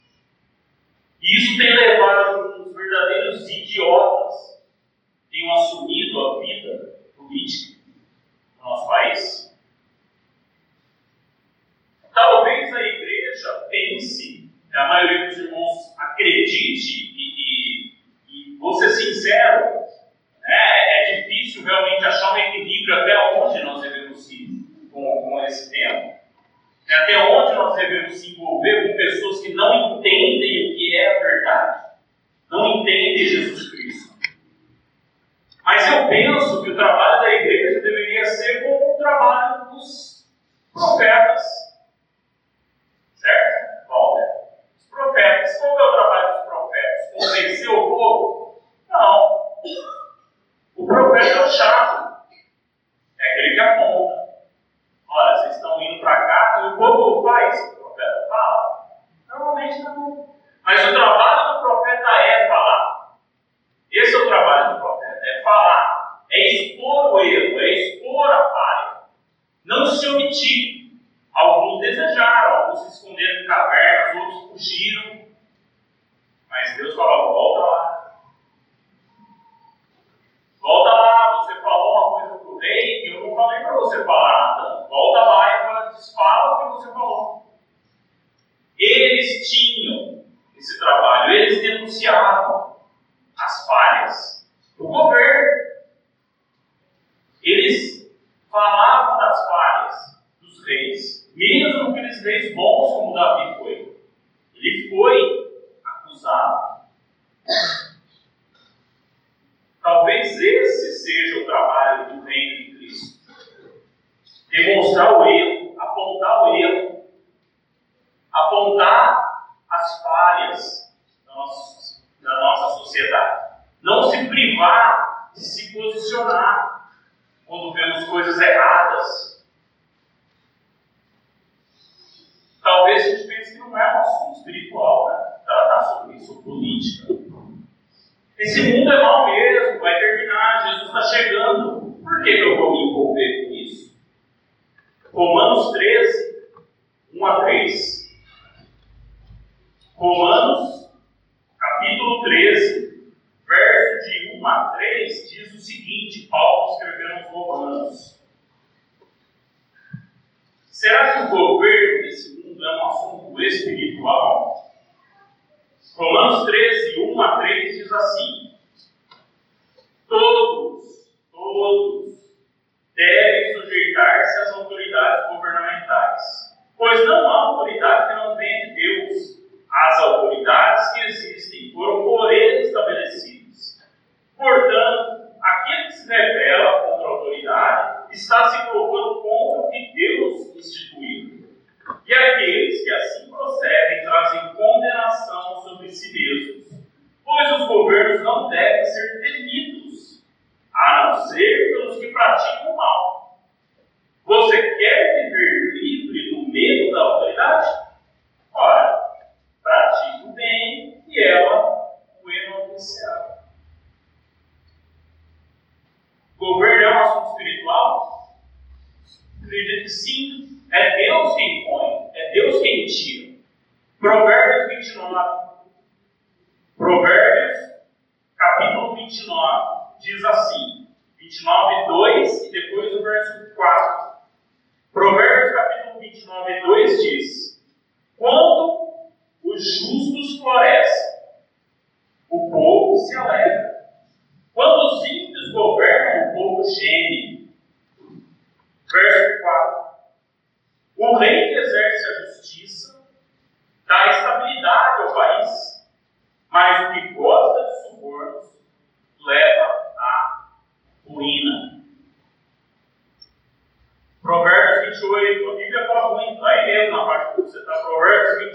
E 1.22 1.38
isso 1.38 1.58
tem 1.58 1.76
levado 1.76 2.66
os 2.66 2.76
verdadeiros 2.76 3.50
idiotas 3.50 4.62
tenham 5.30 5.54
assumido 5.54 6.20
a 6.20 6.40
vida 6.42 7.00
política 7.16 7.80
no 8.58 8.64
nosso 8.64 8.88
país? 8.88 9.58
Talvez 12.14 12.74
a 12.76 12.82
igreja 12.82 13.68
pense, 13.70 14.41
a 14.74 14.88
maioria 14.88 15.28
dos 15.28 15.38
irmãos 15.38 15.96
acredite, 15.98 17.14
e, 17.16 17.36
e, 17.38 18.54
e 18.54 18.58
vou 18.58 18.74
ser 18.74 18.90
sincero, 18.90 19.66
né, 20.42 21.12
é 21.12 21.22
difícil 21.22 21.64
realmente 21.64 22.06
achar 22.06 22.34
um 22.34 22.38
equilíbrio 22.38 22.96
até 22.96 23.18
onde 23.36 23.64
nós 23.64 23.82
devemos 23.82 24.32
ir 24.32 24.50
com, 24.92 25.02
com 25.02 25.44
esse 25.46 25.72
tema. 25.72 26.12
Até 26.90 27.18
onde 27.18 27.54
nós 27.54 27.76
devemos 27.76 28.14
se 28.20 28.32
envolver 28.34 28.88
com 28.88 28.98
pessoas 28.98 29.42
que 29.42 29.54
não 29.54 29.98
entendem 29.98 30.74
o 30.74 30.76
que 30.76 30.96
é 30.96 31.18
a 31.18 31.24
verdade, 31.24 31.86
não 32.50 32.82
entendem 32.82 33.18
Jesus 33.18 33.72
Cristo. 33.72 34.12
Mas 35.64 35.90
eu 35.90 36.10
penso 36.10 36.64
que 36.64 36.72
o 36.72 36.76
trabalho 36.76 37.22
da 37.22 37.34
igreja 37.34 37.80
deveria 37.82 38.26
ser 38.26 38.64
como 38.64 38.96
o 38.96 38.98
trabalho 38.98 39.70
dos 39.70 40.28
profetas. 40.74 41.42
Certo, 43.16 43.88
Walter? 43.88 44.28
Os 44.78 44.90
profetas. 45.22 45.58
Qual 45.60 45.80
é 45.80 45.84
o 45.84 45.94
trabalho 45.94 46.34
dos 46.34 46.46
profetas? 46.46 47.14
Convencer 47.14 47.70
o 47.70 47.88
povo? 47.88 48.62
Não. 48.90 49.42
O 50.76 50.88
profeta 50.88 51.28
é 51.28 51.46
o 51.46 51.48
chato. 51.48 52.18
É 53.20 53.32
aquele 53.32 53.54
que 53.54 53.60
aponta. 53.60 54.22
Olha, 55.08 55.36
vocês 55.36 55.56
estão 55.56 55.82
indo 55.82 56.02
para 56.02 56.26
cá, 56.26 56.62
e 56.62 56.74
o 56.74 56.78
povo 56.78 57.22
faz. 57.22 57.74
O 57.74 57.76
profeta 57.76 58.28
fala. 58.30 58.88
Normalmente 59.30 59.84
não. 59.84 60.36
Mas 60.66 60.90
o 60.90 60.94
trabalho 60.94 61.54
do 61.54 61.62
profeta 61.62 62.10
é 62.10 62.48
falar. 62.48 63.18
Esse 63.92 64.16
é 64.16 64.20
o 64.20 64.28
trabalho 64.28 64.76
do 64.76 64.82
profeta, 64.82 65.22
é 65.24 65.42
falar. 65.44 66.22
É 66.32 66.48
expor 66.48 67.14
o 67.14 67.20
erro, 67.20 67.60
é 67.60 67.70
expor 67.72 68.32
a 68.32 68.50
falha. 68.50 69.02
Não 69.66 69.86
se 69.86 70.08
omitir. 70.08 70.81
Alguns 71.42 71.82
desejaram, 71.82 72.56
alguns 72.56 72.82
se 72.82 72.98
esconderam 73.00 73.42
em 73.42 73.48
cavernas, 73.48 74.16
outros 74.16 74.52
fugiram. 74.52 75.21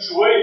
spirituel 0.01 0.36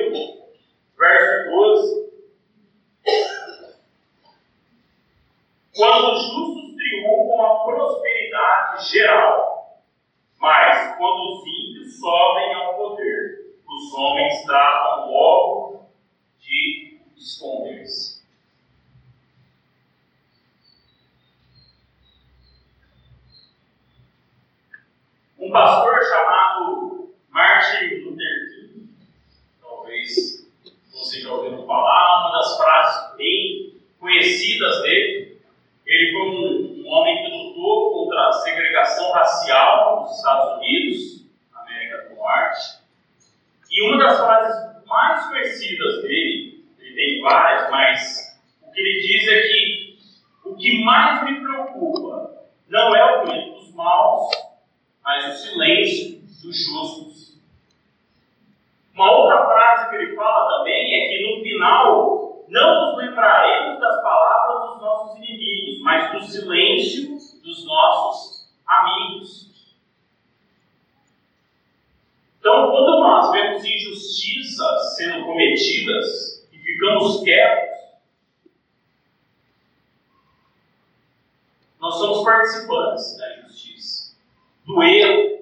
do 84.65 84.83
erro. 84.83 85.33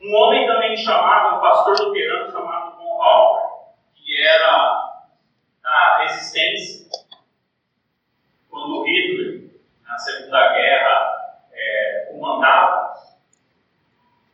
Um 0.00 0.14
homem 0.14 0.46
também 0.46 0.76
chamado, 0.76 1.36
um 1.36 1.40
pastor 1.40 1.86
luterano 1.86 2.30
chamado 2.30 2.76
Von 2.76 3.02
Halper, 3.02 3.42
que 3.94 4.22
era 4.22 5.02
da 5.62 5.98
resistência, 6.02 6.86
quando 8.48 8.84
Hitler, 8.84 9.50
na 9.84 9.98
Segunda 9.98 10.52
Guerra, 10.52 11.42
é, 11.52 12.08
comandava, 12.12 12.94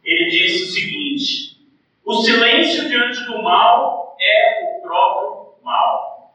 ele 0.05 0.31
disse 0.31 0.65
o 0.65 0.67
seguinte: 0.67 1.59
o 2.05 2.15
silêncio 2.15 2.89
diante 2.89 3.25
do 3.25 3.43
mal 3.43 4.17
é 4.21 4.65
o 4.65 4.83
próprio 4.83 5.55
mal. 5.63 6.35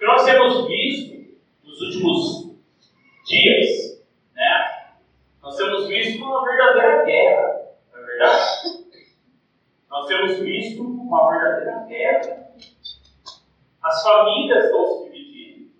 Nós 0.00 0.24
temos 0.24 0.66
visto 0.66 1.36
nos 1.62 1.80
últimos 1.80 2.44
dias, 3.24 4.04
né? 4.34 4.94
Nós 5.42 5.56
temos 5.56 5.88
visto 5.88 6.22
uma 6.22 6.44
verdadeira 6.44 7.04
guerra, 7.04 7.64
Nós 9.90 10.06
temos 10.06 10.38
visto 10.38 10.82
uma 10.82 11.30
verdadeira 11.30 11.84
guerra. 11.88 12.48
As 13.82 14.02
famílias 14.02 14.64
estão 14.64 14.86
se 14.86 15.10
dividindo 15.10 15.70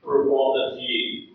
por 0.00 0.28
conta 0.28 0.76
de 0.76 1.34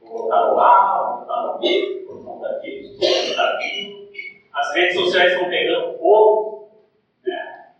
votar 0.00 0.48
vou 0.48 1.18
votar 1.20 1.46
no 1.46 1.58
B, 1.58 2.04
por 2.06 2.24
conta 2.24 2.60
disso, 2.60 2.98
por 2.98 3.06
conta 3.06 3.36
daquilo. 3.36 4.06
As 4.54 4.74
redes 4.74 4.94
sociais 4.94 5.32
estão 5.32 5.48
pegando 5.48 5.98
fogo, 5.98 6.70
né? 7.24 7.74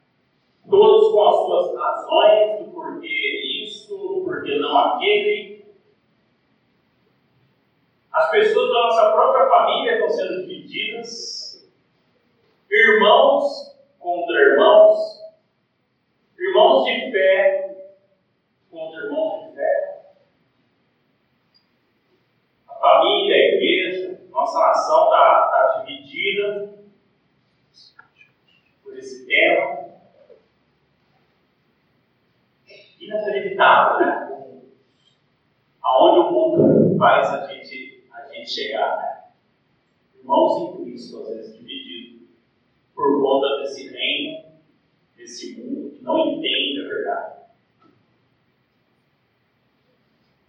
todos 0.68 1.12
com 1.12 1.28
as 1.28 1.36
suas 1.36 1.76
razões 1.78 2.58
do 2.58 2.72
porquê 2.72 3.64
isso, 3.64 3.96
do 3.96 4.24
porquê 4.24 4.58
não 4.58 4.76
aquele. 4.76 5.64
As 8.12 8.30
pessoas 8.30 8.68
da 8.68 8.80
nossa 8.82 9.12
própria 9.12 9.48
família 9.48 9.92
estão 9.92 10.08
sendo 10.08 10.46
divididas, 10.46 11.45
irmãos 12.76 13.76
contra 13.98 14.40
irmãos, 14.40 15.22
irmãos 16.38 16.84
de 16.84 17.10
fé 17.10 17.76
contra 18.70 19.04
irmãos 19.04 19.48
de 19.48 19.56
fé 19.56 19.96
família, 22.86 23.34
a 23.34 23.38
igreja, 23.38 24.20
nossa 24.30 24.58
nação 24.60 25.04
está 25.04 25.48
tá 25.50 25.84
dividida 25.84 26.74
por 28.82 28.96
esse 28.96 29.26
tema. 29.26 29.86
Inacreditável, 33.00 34.06
né? 34.06 34.62
Aonde 35.82 36.18
o 36.20 36.32
mundo 36.32 36.98
faz 36.98 37.28
a 37.28 37.46
gente, 37.46 38.08
a 38.12 38.26
gente 38.26 38.50
chegar, 38.50 38.96
né? 38.96 39.24
Irmãos 40.18 40.58
em 40.58 40.84
Cristo, 40.84 41.22
às 41.22 41.28
vezes 41.28 41.55
por 43.06 43.22
conta 43.22 43.58
desse 43.58 43.88
reino, 43.88 44.44
desse 45.16 45.60
mundo 45.60 45.90
que 45.90 46.02
não 46.02 46.32
entende 46.32 46.80
a 46.80 46.88
verdade. 46.88 47.36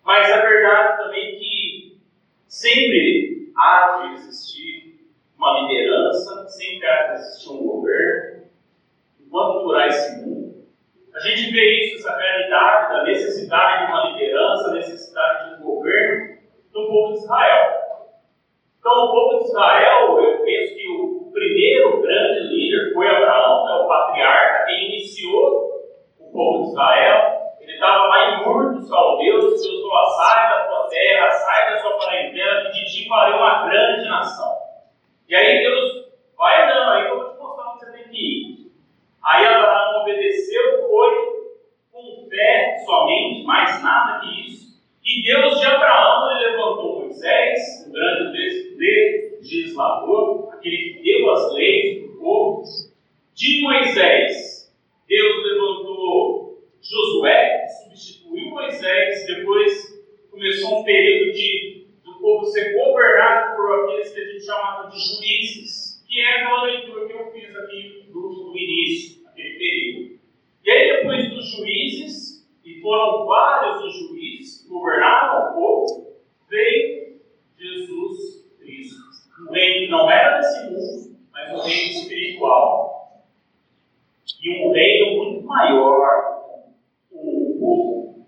Mas 0.04 0.32
a 0.32 0.42
verdade 0.42 1.04
também 1.04 1.36
é 1.36 1.36
que 1.38 1.98
sempre 2.48 3.52
há 3.56 4.00
de 4.02 4.14
existir 4.16 5.12
uma 5.38 5.60
liderança, 5.62 6.48
sempre 6.48 6.88
há 6.88 7.08
de 7.08 7.14
existir 7.20 7.52
um 7.52 7.68
governo, 7.68 8.44
enquanto 9.20 9.64
durar 9.64 9.88
esse 9.88 10.22
mundo. 10.22 10.66
A 11.14 11.20
gente 11.20 11.52
vê 11.52 11.86
isso, 11.86 12.08
essa 12.08 12.18
realidade 12.18 12.94
da 12.94 13.04
necessidade 13.04 13.86
de 13.86 13.92
uma 13.92 14.10
liderança, 14.12 14.74
necessidade 14.74 15.50
de 15.50 15.62
um 15.62 15.66
governo 15.66 16.38
no 16.74 16.88
povo 16.88 17.14
de 17.14 17.20
Israel. 17.20 17.88
Então, 18.80 19.06
o 19.06 19.12
povo 19.12 19.44
de 19.44 19.50
Israel, 19.50 20.20
eu 20.20 20.44
penso 20.44 20.76
que 20.76 20.88
o 20.88 21.17
primeiro 21.38 22.02
grande 22.02 22.40
líder 22.50 22.94
foi 22.94 23.08
Abraão, 23.08 23.70
é 23.70 23.84
o 23.84 23.88
patriarca, 23.88 24.66
que 24.66 24.86
iniciou 24.86 25.70
o 26.20 26.32
povo 26.32 26.64
de 26.64 26.70
Israel. 26.72 27.38
Ele 27.62 27.74
estava 27.74 28.08
lá 28.08 28.30
em 28.30 28.48
Ur 28.48 28.74
dos 28.74 28.90
caldeus, 28.90 29.62
Deus 29.62 29.82
falou, 29.82 29.98
ah, 29.98 30.06
sai 30.06 30.50
da 30.50 30.68
tua 30.68 30.88
terra, 30.88 31.30
sai 31.30 31.72
da 31.72 31.80
sua 31.80 31.98
parentela, 31.98 32.62
que 32.64 32.72
de 32.72 32.86
ti 32.86 33.08
farei 33.08 33.34
uma 33.36 33.68
grande 33.68 34.08
nação. 34.08 34.52
E 35.30 35.36
aí 35.36 35.60
Deus 35.60 36.08
vai 36.36 36.64
andando, 36.64 36.92
aí 36.92 37.08
eu 37.08 37.18
vou 37.18 37.30
te 37.30 37.38
mostrar 37.38 37.72
onde 37.72 37.80
você 37.80 37.92
tem 37.92 38.10
que 38.10 38.18
ir. 38.18 38.72
Aí 39.24 39.46
Abraão 39.46 40.02
obedeceu, 40.02 40.88
foi 40.90 41.38
com 41.92 42.28
fé 42.30 42.78
somente, 42.86 43.46
mais 43.46 43.84
nada 43.84 44.22
que 44.22 44.48
isso. 44.48 44.78
E 45.04 45.24
Deus 45.24 45.60
de 45.60 45.66
Abraão 45.66 46.32
ele 46.32 46.52
levantou 46.52 47.02
Moisés, 47.02 47.88
o 47.88 47.92
grande 47.92 48.78
legislador, 48.78 50.47
que 50.62 51.02
deu 51.04 51.32
as 51.32 51.54
leis 51.54 52.00
para 52.00 52.12
o 52.12 52.18
povo. 52.18 52.64
De 53.34 53.62
Moisés, 53.62 54.74
Deus 55.08 55.44
levantou 55.44 56.64
Josué, 56.82 57.66
que 57.66 57.96
substituiu 57.96 58.50
Moisés, 58.50 59.26
depois 59.28 60.04
começou 60.32 60.82
um 60.82 60.84
período 60.84 61.34
de 61.34 61.88
do 62.04 62.20
povo 62.20 62.46
ser 62.46 62.74
governado 62.74 63.56
por 63.56 63.84
aqueles 63.84 64.14
que 64.14 64.22
a 64.22 64.26
gente 64.26 64.46
chamava 64.46 64.90
de 64.90 64.98
juízes, 64.98 66.06
que 66.08 66.22
é 66.22 66.36
aquela 66.36 66.64
leitura 66.64 67.08
que 67.08 67.14
eu 67.14 67.32
fiz 67.32 67.56
aqui 67.56 68.06
no, 68.10 68.52
no 68.52 68.58
início, 68.58 69.28
aquele 69.28 69.58
período. 69.58 70.20
E 70.64 70.72
aí, 70.72 70.98
depois 70.98 71.30
dos 71.30 71.52
juízes, 71.52 72.48
e 72.64 72.82
foram 72.82 73.26
vários 73.26 73.84
os 73.84 74.08
juízes 74.08 74.62
que 74.62 74.70
governaram 74.70 75.52
o 75.52 75.54
povo, 75.56 76.18
veio 76.50 77.20
Jesus 77.58 78.37
Um 79.48 79.54
reino 79.54 79.92
não 79.92 80.12
era 80.12 80.40
desse 80.40 80.70
mundo, 80.70 81.18
mas 81.32 81.54
um 81.54 81.62
reino 81.62 82.00
espiritual. 82.02 83.24
E 84.42 84.68
um 84.68 84.72
reino 84.72 85.24
muito 85.24 85.46
maior. 85.46 86.44
O 87.12 87.58
povo. 87.60 88.26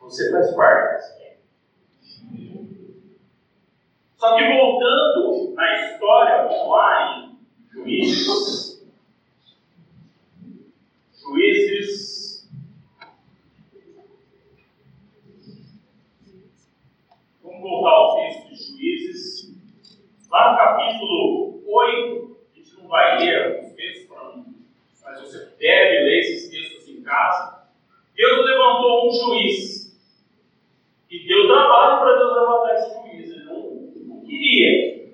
Você 0.00 0.30
faz 0.30 0.54
parte 0.54 0.94
desse 0.94 1.18
reino. 1.18 1.36
Só 4.16 4.36
que 4.36 4.44
voltando 4.44 5.54
na 5.54 5.74
história, 5.80 6.48
em 6.48 7.36
Juízes, 7.72 8.86
Juízes. 11.20 12.48
Vamos 17.42 17.60
voltar 17.60 17.90
ao 17.90 18.16
texto 18.16 18.48
de 18.48 18.54
Juízes. 18.56 19.54
Lá 20.36 20.52
no 20.52 20.58
capítulo 20.58 21.62
8, 21.66 22.36
a 22.52 22.58
gente 22.58 22.76
não 22.76 22.88
vai 22.88 23.18
ler 23.18 23.58
os 23.58 23.72
textos, 23.72 24.06
mas 25.02 25.20
você 25.22 25.46
deve 25.58 26.04
ler 26.04 26.20
esses 26.20 26.50
textos 26.50 26.86
em 26.90 27.02
casa. 27.02 27.62
Deus 28.14 28.44
levantou 28.44 29.08
um 29.08 29.12
juiz. 29.12 29.98
E 31.10 31.26
deu 31.26 31.46
trabalho 31.46 32.00
para 32.00 32.18
Deus 32.18 32.34
levantar 32.34 32.74
esse 32.74 32.92
juiz. 33.00 33.30
Ele 33.30 33.44
não, 33.44 34.14
não 34.14 34.26
queria. 34.26 35.06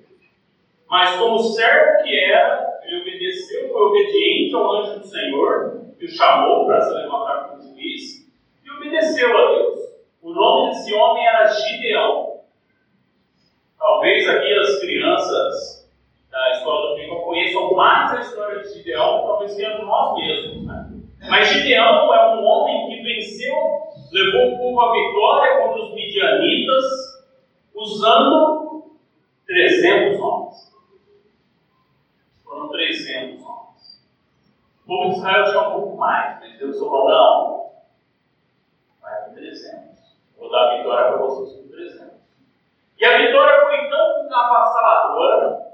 Mas, 0.89 1.15
como 1.15 1.39
servo 1.39 2.03
que 2.03 2.19
era, 2.19 2.81
ele 2.83 3.03
obedeceu, 3.03 3.69
foi 3.71 3.81
obediente 3.81 4.53
ao 4.53 4.71
anjo 4.73 4.99
do 4.99 5.07
Senhor 5.07 5.85
que 5.97 6.03
o 6.03 6.09
chamou 6.09 6.65
para 6.65 6.81
se 6.81 6.93
levantar 6.95 7.47
como 7.47 7.61
juiz 7.61 8.29
e 8.61 8.69
obedeceu 8.69 9.37
a 9.37 9.51
Deus. 9.53 9.79
O 10.21 10.33
nome 10.33 10.71
desse 10.71 10.93
homem 10.93 11.25
era 11.25 11.47
Gideão. 11.47 12.32
Talvez 13.83 14.29
aqui 14.29 14.53
as 14.53 14.79
crianças 14.79 15.91
da 16.31 16.51
escola 16.51 16.91
domingo 16.91 17.21
conheçam 17.21 17.73
mais 17.73 18.13
a 18.13 18.21
história 18.21 18.63
de 18.63 18.73
Gideão, 18.73 19.23
talvez 19.27 19.55
tenham 19.55 19.85
nós 19.85 20.15
mesmos. 20.15 20.65
Né? 20.65 20.89
Mas 21.29 21.49
Gideão 21.49 22.13
é 22.13 22.35
um 22.35 22.45
homem 22.45 22.87
que 22.87 23.03
venceu, 23.03 23.53
levou 24.09 24.53
o 24.53 24.57
povo 24.57 24.81
à 24.81 24.93
vitória 24.93 25.61
contra 25.61 25.83
os 25.83 25.93
midianitas, 25.93 26.85
usando 27.75 28.95
300 29.45 30.19
homens. 30.19 30.73
Foram 32.45 32.69
300 32.69 33.45
homens. 33.45 33.63
O 34.83 34.87
povo 34.87 35.09
de 35.11 35.17
Israel 35.17 35.45
tinha 35.45 35.61
um 35.61 35.71
pouco 35.71 35.97
mais, 35.97 36.39
mas 36.41 36.59
Deus 36.59 36.77
falou: 36.77 37.09
não, 37.09 37.71
vai 39.01 39.25
com 39.25 39.33
300. 39.33 40.17
Vou 40.37 40.51
dar 40.51 40.71
a 40.71 40.77
vitória 40.77 41.07
para 41.07 41.17
vocês 41.25 41.61
com 41.61 41.67
300. 41.69 42.13
E 42.99 43.05
a 43.05 43.17
vitória 43.17 43.61
foi 43.61 43.89
tão 43.89 44.33
avassaladora, 44.33 45.73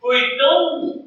foi 0.00 0.36
tão 0.36 1.04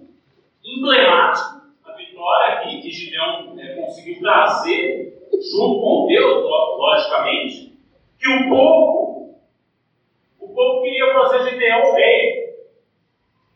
emblemática 0.63 1.61
a 1.85 1.91
vitória 1.91 2.61
que, 2.61 2.81
que 2.81 2.89
Gideão 2.91 3.53
é, 3.59 3.75
conseguiu 3.75 4.19
trazer, 4.21 5.27
junto 5.33 5.81
com 5.81 6.07
Deus, 6.07 6.43
logicamente, 6.43 7.77
que 8.17 8.29
o 8.29 8.49
povo, 8.49 9.35
o 10.39 10.47
povo 10.47 10.81
queria 10.83 11.13
fazer 11.13 11.49
Gideão 11.49 11.93
rei. 11.93 12.65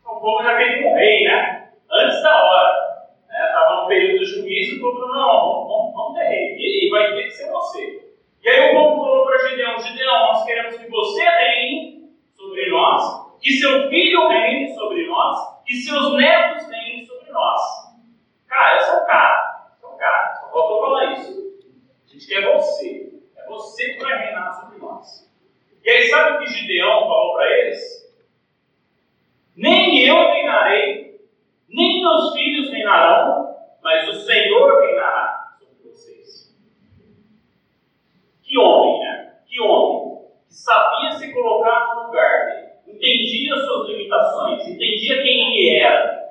Então, 0.00 0.16
o 0.16 0.20
povo 0.20 0.42
já 0.42 0.56
queria 0.58 0.86
um 0.86 0.94
rei, 0.94 1.24
né? 1.24 1.62
antes 1.92 2.22
da 2.22 2.42
hora. 2.42 2.82
Estava 3.30 3.76
né? 3.76 3.82
no 3.82 3.88
período 3.88 4.18
do 4.18 4.24
juízo, 4.24 4.76
o 4.76 4.80
povo 4.80 5.00
falou, 5.00 5.14
não, 5.14 5.68
vamos, 5.68 5.94
vamos 5.94 6.18
ter 6.18 6.24
rei. 6.24 6.56
E, 6.56 6.86
e 6.86 6.90
vai 6.90 7.14
ter 7.14 7.24
que 7.24 7.30
ser 7.30 7.50
você. 7.50 8.02
E 8.42 8.48
aí 8.48 8.70
o 8.70 8.74
povo 8.74 9.04
falou 9.04 9.26
para 9.26 9.48
Gideão, 9.48 9.78
Gideão, 9.78 10.18
nós 10.26 10.44
queremos 10.44 10.76
que 10.76 10.88
você 10.88 11.22
reine 11.22 12.10
sobre 12.34 12.68
nós, 12.70 13.38
que 13.40 13.52
seu 13.52 13.88
filho 13.88 14.28
reine 14.28 14.74
sobre 14.74 15.06
nós, 15.06 15.62
e 15.68 15.74
seus 15.74 16.16
netos 16.16 16.68
reinem 16.68 17.06
sobre 17.06 17.30
nós. 17.30 17.60
Cara, 18.48 18.78
esse 18.78 18.90
é 18.90 18.94
o 18.94 19.06
cara. 19.06 19.68
Esse 19.74 19.84
é 19.84 19.88
o 19.88 19.96
cara. 19.96 20.34
Só 20.34 20.52
faltou 20.52 20.82
falar 20.82 21.12
isso. 21.12 21.52
A 22.04 22.12
gente 22.12 22.26
quer 22.26 22.52
você. 22.52 23.12
É 23.36 23.46
você 23.46 23.94
que 23.94 24.02
vai 24.02 24.18
reinar 24.18 24.52
sobre 24.54 24.78
nós. 24.78 25.30
E 25.84 25.90
aí 25.90 26.02
sabe 26.04 26.36
o 26.36 26.38
que 26.40 26.52
Gideão 26.52 27.00
falou 27.00 27.34
para 27.34 27.50
eles? 27.50 28.02
Nem 29.56 30.06
eu 30.06 30.16
reinarei 30.16 31.12
nem 31.72 32.02
meus 32.02 32.34
filhos 32.34 32.70
reinarão, 32.70 33.56
mas 33.82 34.06
o 34.08 34.20
Senhor 34.20 34.80
reinará 34.80 35.56
sobre 35.58 35.90
vocês. 35.90 36.54
Que 38.42 38.58
homem, 38.58 39.00
né? 39.00 39.36
Que 39.46 39.58
homem 39.60 40.18
que 40.46 40.54
sabia 40.54 41.12
se 41.12 41.32
colocar 41.32 41.94
no 41.94 42.06
lugar 42.06 42.46
dele, 42.46 42.68
entendia 42.86 43.56
suas 43.56 43.88
limitações, 43.88 44.68
entendia 44.68 45.22
quem 45.22 45.54
ele 45.54 45.78
era. 45.78 46.22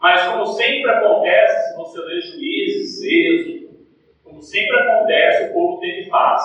Mas 0.00 0.28
como 0.28 0.46
sempre 0.46 0.90
acontece, 0.90 1.70
se 1.70 1.76
você 1.76 1.98
ler 2.00 2.20
juízes, 2.20 3.02
êxodo, 3.02 3.78
como 4.22 4.42
sempre 4.42 4.76
acontece, 4.76 5.50
o 5.50 5.54
povo 5.54 5.80
teve 5.80 6.10
paz 6.10 6.42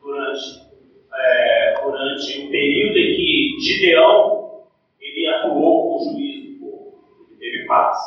durante 0.00 0.70
é, 1.12 1.74
durante 1.82 2.46
o 2.46 2.50
período 2.50 2.96
em 2.96 3.16
que 3.16 3.56
Gideão 3.60 4.62
ele 5.00 5.26
atuou 5.26 5.98
como 5.98 6.12
juiz 6.12 6.52
do 6.52 6.60
povo. 6.60 7.26
Ele 7.28 7.38
teve 7.38 7.66
paz. 7.66 7.98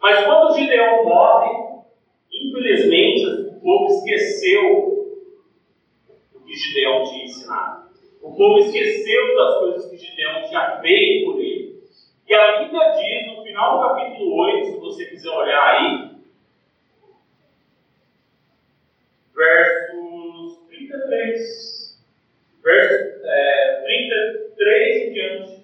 Mas 0.00 0.24
quando 0.24 0.56
Gideão 0.56 1.04
morre, 1.04 1.82
infelizmente 2.32 3.26
o 3.26 3.60
povo 3.60 3.86
esqueceu 3.88 5.20
o 6.34 6.40
que 6.40 6.54
Gideão 6.54 7.04
tinha 7.04 7.24
ensinado. 7.24 7.89
O 8.20 8.32
povo 8.34 8.58
esqueceu 8.58 9.36
das 9.36 9.58
coisas 9.58 9.90
que 9.90 9.96
Gideão 9.96 10.42
tinha 10.48 10.78
feito 10.80 11.24
por 11.24 11.40
ele. 11.40 11.80
E 12.26 12.34
a 12.34 12.60
Bíblia 12.60 12.92
diz, 12.92 13.36
no 13.36 13.42
final 13.42 13.78
do 13.78 13.88
capítulo 13.88 14.36
8, 14.36 14.66
se 14.66 14.78
você 14.78 15.06
quiser 15.06 15.30
olhar 15.30 15.76
aí, 15.76 16.10
versos 19.34 20.58
33 20.68 21.80
verso 22.62 23.20
é, 23.24 23.82
33 23.84 25.08
em 25.08 25.12
diante. 25.12 25.60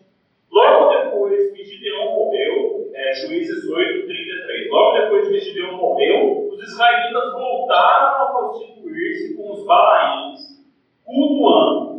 Logo 0.50 0.90
depois 0.90 1.52
que 1.52 1.64
Gideão 1.64 2.12
morreu, 2.12 2.90
é, 2.94 3.12
Juízes 3.14 3.68
8, 3.68 4.06
33, 4.06 4.70
logo 4.70 4.98
depois 4.98 5.28
que 5.28 5.40
Gideão 5.40 5.76
morreu, 5.76 6.48
os 6.48 6.62
israelitas 6.62 7.32
voltaram 7.32 8.22
a 8.22 8.32
constituir-se 8.32 9.36
com 9.36 9.52
os 9.52 9.66
balaíns, 9.66 10.64
cultuando-os, 11.04 11.95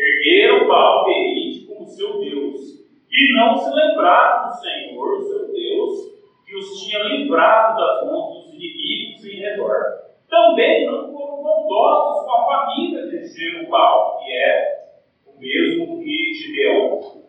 ergueram 0.00 0.66
Baal 0.66 1.04
Berite 1.04 1.66
como 1.66 1.86
seu 1.86 2.20
Deus, 2.20 2.80
e 3.10 3.32
não 3.34 3.56
se 3.56 3.70
lembraram 3.70 4.48
do 4.48 4.54
Senhor, 4.54 5.20
seu 5.22 5.52
Deus, 5.52 6.14
que 6.46 6.56
os 6.56 6.80
tinha 6.80 7.02
livrado 7.04 7.76
das 7.76 8.06
mãos 8.06 8.44
dos 8.44 8.54
inimigos 8.54 9.24
em 9.24 9.40
redor. 9.40 10.00
Também 10.28 10.86
não 10.86 11.12
foram 11.12 11.42
bondosos 11.42 12.24
com 12.24 12.32
a 12.32 12.46
família 12.46 13.06
de 13.08 13.26
Jerubal, 13.26 14.18
que 14.18 14.32
é 14.32 14.92
o 15.26 15.38
mesmo 15.38 16.02
que 16.02 16.34
Gideão. 16.34 17.20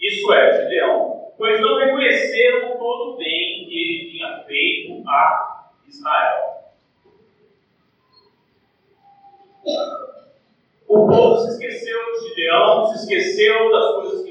Isso 0.00 0.32
é, 0.32 0.62
Gideão, 0.62 1.32
pois 1.36 1.60
não 1.60 1.78
reconheceram 1.78 2.78
todo 2.78 3.12
o 3.12 3.16
bem 3.16 3.66
que 3.66 3.78
ele 3.78 4.10
tinha 4.10 4.44
feito 4.46 5.08
a 5.08 5.70
Israel. 5.86 6.56
O 10.88 11.06
povo 11.08 11.36
se 11.40 11.48
esqueceu 11.48 11.98
de 12.12 12.28
Gideão, 12.28 12.86
se 12.86 12.94
esqueceu 13.02 13.70
das 13.72 13.94
coisas 13.94 14.25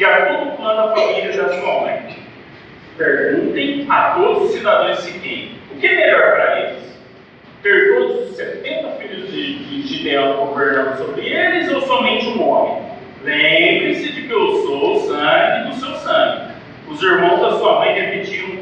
e 0.00 0.04
a 0.04 0.26
todo 0.26 0.48
o 0.48 0.56
clã 0.56 0.76
da 0.76 0.94
família 0.94 1.30
da 1.30 1.60
sua 1.60 1.80
mãe: 1.82 2.16
Perguntem 2.96 3.86
a 3.90 4.10
todos 4.12 4.44
os 4.44 4.52
cidadãos 4.52 4.96
de 4.96 5.02
Siquém, 5.02 5.58
o 5.70 5.78
que 5.78 5.86
é 5.86 5.96
melhor 5.96 6.36
para 6.36 6.60
eles? 6.60 6.90
Ter 7.62 7.94
todos 7.94 8.30
os 8.30 8.36
70 8.36 8.90
filhos 8.92 9.30
de, 9.30 9.64
de 9.64 9.82
Gideão 9.86 10.46
governando 10.46 10.96
sobre 10.96 11.26
eles 11.26 11.70
ou 11.70 11.82
somente 11.82 12.28
um 12.28 12.48
homem? 12.48 12.82
Lembre-se 13.22 14.12
de 14.12 14.22
que 14.22 14.32
eu 14.32 14.62
sou 14.62 14.96
o 14.96 15.00
sangue 15.00 15.68
do 15.68 15.74
seu 15.74 15.94
sangue. 15.96 16.54
Os 16.88 17.02
irmãos 17.02 17.40
da 17.40 17.58
sua 17.58 17.80
mãe 17.80 17.92
repetiram 17.92 18.54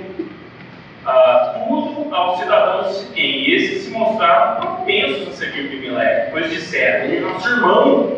uh, 1.07 1.95
tudo 1.95 2.13
aos 2.13 2.41
cidadãos 2.41 3.15
de 3.15 3.21
e 3.21 3.55
esses 3.55 3.85
se 3.85 3.91
mostraram 3.93 4.61
propensos 4.61 5.29
a 5.29 5.33
seguir 5.33 5.67
Abimeleque, 5.67 6.33
pois 6.33 6.51
disseram: 6.51 7.05
Ele 7.05 7.19
é 7.19 7.21
nosso 7.21 7.49
irmão. 7.49 8.18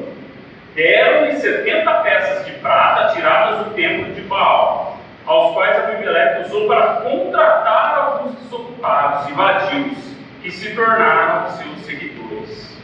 Deram-lhe 0.74 1.36
70 1.36 1.92
peças 2.02 2.46
de 2.46 2.52
prata 2.60 3.12
tiradas 3.14 3.66
do 3.66 3.74
templo 3.74 4.14
de 4.14 4.20
Baal, 4.22 4.98
aos 5.26 5.54
quais 5.54 5.76
Abimeleque 5.76 6.48
usou 6.48 6.66
para 6.68 7.00
contratar 7.02 7.94
alguns 7.98 8.36
desocupados 8.36 9.28
e 9.28 9.32
vadios, 9.32 9.98
que 10.42 10.50
se 10.50 10.74
tornaram 10.74 11.50
seus 11.50 11.78
seguidores. 11.84 12.80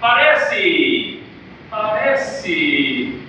Parece 0.00 1.22
parece 1.70 3.20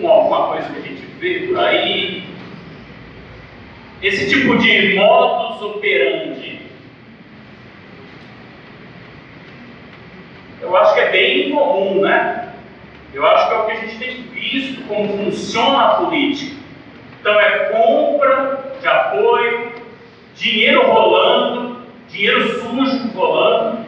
com 0.00 0.08
alguma 0.08 0.48
coisa 0.48 0.68
que 0.70 0.78
a 0.78 0.82
gente 0.82 1.06
vê 1.18 1.46
por 1.46 1.58
aí. 1.58 2.24
Esse 4.02 4.28
tipo 4.28 4.58
de 4.58 4.94
modus 4.94 5.62
operandi. 5.62 6.63
Eu 10.64 10.74
acho 10.78 10.94
que 10.94 11.00
é 11.00 11.10
bem 11.10 11.50
comum, 11.50 12.00
né? 12.00 12.48
Eu 13.12 13.26
acho 13.26 13.48
que 13.48 13.54
é 13.54 13.58
o 13.58 13.66
que 13.66 13.72
a 13.72 13.76
gente 13.76 13.98
tem 13.98 14.22
visto 14.22 14.88
como 14.88 15.24
funciona 15.24 15.78
a 15.78 15.94
política. 15.96 16.56
Então 17.20 17.38
é 17.38 17.70
compra 17.70 18.72
de 18.80 18.88
apoio, 18.88 19.72
dinheiro 20.34 20.86
rolando, 20.86 21.82
dinheiro 22.08 22.60
sujo 22.60 23.08
rolando. 23.14 23.84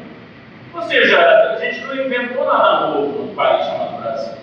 Ou 0.74 0.82
seja, 0.82 1.18
a 1.18 1.56
gente 1.58 1.80
não 1.80 1.96
inventou 1.96 2.44
nada 2.44 2.88
novo 2.88 3.24
no 3.24 3.34
país 3.34 3.64
chamado 3.64 4.02
Brasil. 4.02 4.34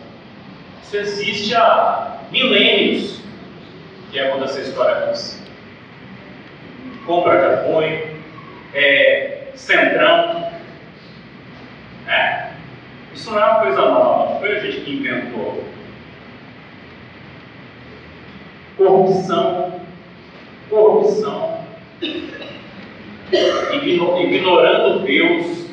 Isso 0.81 0.97
existe 0.97 1.55
há 1.55 2.17
milênios 2.31 3.21
que 4.11 4.17
é 4.17 4.29
quando 4.29 4.45
essa 4.45 4.59
história 4.59 4.95
aconteceu. 4.95 5.43
Compra 7.05 7.37
de 7.37 7.53
apoio, 7.53 8.17
é, 8.73 9.47
centrão. 9.53 10.52
Né? 12.05 12.53
Isso 13.13 13.31
não 13.31 13.39
é 13.39 13.45
uma 13.45 13.59
coisa 13.61 13.81
nova, 13.81 14.39
foi 14.39 14.57
a 14.57 14.59
gente 14.59 14.81
que 14.81 14.95
inventou. 14.95 15.63
Corrupção, 18.77 19.81
corrupção, 20.69 21.63
ignorando 23.31 25.05
Deus, 25.05 25.63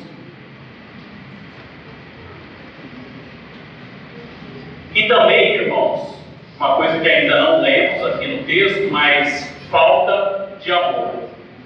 E 4.93 5.07
também, 5.07 5.55
irmãos, 5.55 6.17
uma 6.57 6.75
coisa 6.75 6.99
que 6.99 7.09
ainda 7.09 7.39
não 7.39 7.61
lemos 7.61 8.05
aqui 8.07 8.27
no 8.27 8.43
texto, 8.43 8.91
mas 8.91 9.49
falta 9.69 10.57
de 10.59 10.69
amor. 10.69 11.11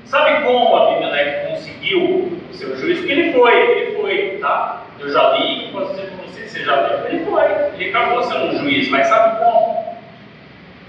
Sabe 0.06 0.46
como 0.46 0.76
Abimeleque 0.76 1.50
conseguiu 1.50 2.40
o 2.52 2.54
seu 2.54 2.78
juízo? 2.78 3.02
Foi, 3.02 3.12
ele 3.12 3.34
foi, 3.34 3.85
Eu 5.06 5.12
já 5.12 5.38
li, 5.38 5.70
posso 5.72 5.94
dizer 5.94 6.08
para 6.08 6.26
vocês, 6.26 6.52
você 6.52 6.64
já 6.64 6.82
leu, 6.82 7.08
ele 7.08 7.26
foi, 7.26 7.44
ele 7.76 7.90
acabou 7.90 8.24
sendo 8.24 8.46
um 8.46 8.58
juiz, 8.58 8.90
mas 8.90 9.06
sabe 9.06 9.38
como? 9.38 9.86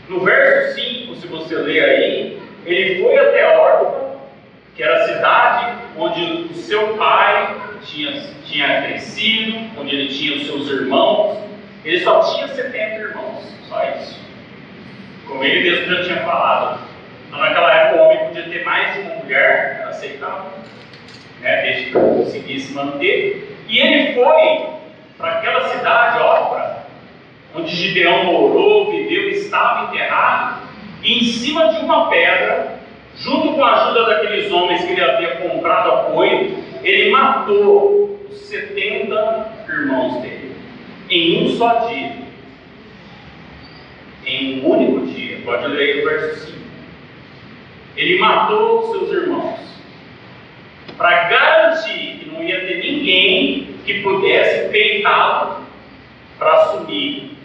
No 0.09 0.21
verso 0.21 0.81
5, 0.81 1.17
se 1.17 1.27
você 1.27 1.55
ler 1.55 1.85
aí, 1.85 2.43
ele 2.64 3.03
foi 3.03 3.19
até 3.19 3.47
Orpa, 3.59 4.17
que 4.75 4.83
era 4.83 4.95
a 4.95 5.07
cidade 5.07 5.77
onde 5.99 6.49
o 6.51 6.55
seu 6.55 6.97
pai 6.97 7.57
tinha, 7.83 8.23
tinha 8.47 8.87
crescido, 8.87 9.59
onde 9.79 9.95
ele 9.95 10.09
tinha 10.09 10.37
os 10.37 10.47
seus 10.47 10.71
irmãos. 10.71 11.39
Ele 11.85 12.01
só 12.01 12.21
tinha 12.21 12.49
70 12.49 12.79
irmãos, 12.95 13.45
só 13.69 13.85
isso. 14.01 14.19
Como 15.27 15.45
ele 15.45 15.71
mesmo 15.71 15.95
já 15.95 16.05
tinha 16.05 16.25
falado. 16.25 16.81
Então, 17.29 17.39
naquela 17.39 17.71
época, 17.71 18.03
o 18.03 18.07
homem 18.07 18.29
podia 18.29 18.45
ter 18.45 18.64
mais 18.64 18.95
de 18.95 19.01
uma 19.01 19.17
mulher, 19.17 19.77
era 19.79 19.91
aceitável, 19.91 20.53
né, 21.43 21.61
desde 21.61 21.85
que 21.85 21.93
conseguisse 21.93 22.73
manter. 22.73 23.45
E 23.69 23.79
ele 23.79 24.14
foi 24.14 24.67
para 25.19 25.39
aquela 25.39 25.69
cidade, 25.69 26.23
Ópera, 26.23 26.87
onde 27.55 27.75
Gideão 27.75 28.25
morou, 28.25 28.91
viveu, 28.91 29.31
estava 29.31 29.89
enterrado, 29.89 30.62
e 31.03 31.19
em 31.19 31.25
cima 31.25 31.73
de 31.73 31.85
uma 31.85 32.09
pedra, 32.09 32.81
junto 33.17 33.55
com 33.55 33.64
a 33.64 33.73
ajuda 33.73 34.07
daqueles 34.07 34.53
homens 34.53 34.85
que 34.85 34.93
ele 34.93 35.03
havia 35.03 35.37
comprado 35.37 35.91
apoio, 35.91 36.57
ele 36.83 37.11
matou 37.11 38.21
os 38.29 38.37
70 38.37 39.67
irmãos 39.69 40.23
dele, 40.23 40.57
em 41.11 41.45
um 41.45 41.49
só 41.57 41.89
dia. 41.89 42.27
Em 44.25 44.61
um 44.61 44.71
único 44.71 45.07
dia. 45.07 45.39
Pode 45.45 45.69
ler 45.69 46.03
o 46.03 46.09
verso 46.09 46.47
5. 46.47 46.59
Ele 47.97 48.19
matou 48.19 48.91
seus 48.91 49.12
irmãos 49.12 49.76
para 50.97 51.24
garantir 51.24 52.18
que 52.18 52.30
não 52.30 52.42
ia 52.42 52.61
ter 52.61 52.78
ninguém 52.78 53.76
que 53.84 54.03
pudesse 54.03 54.68
peitá-lo 54.70 55.64
para 56.38 56.53
assumir 56.53 57.38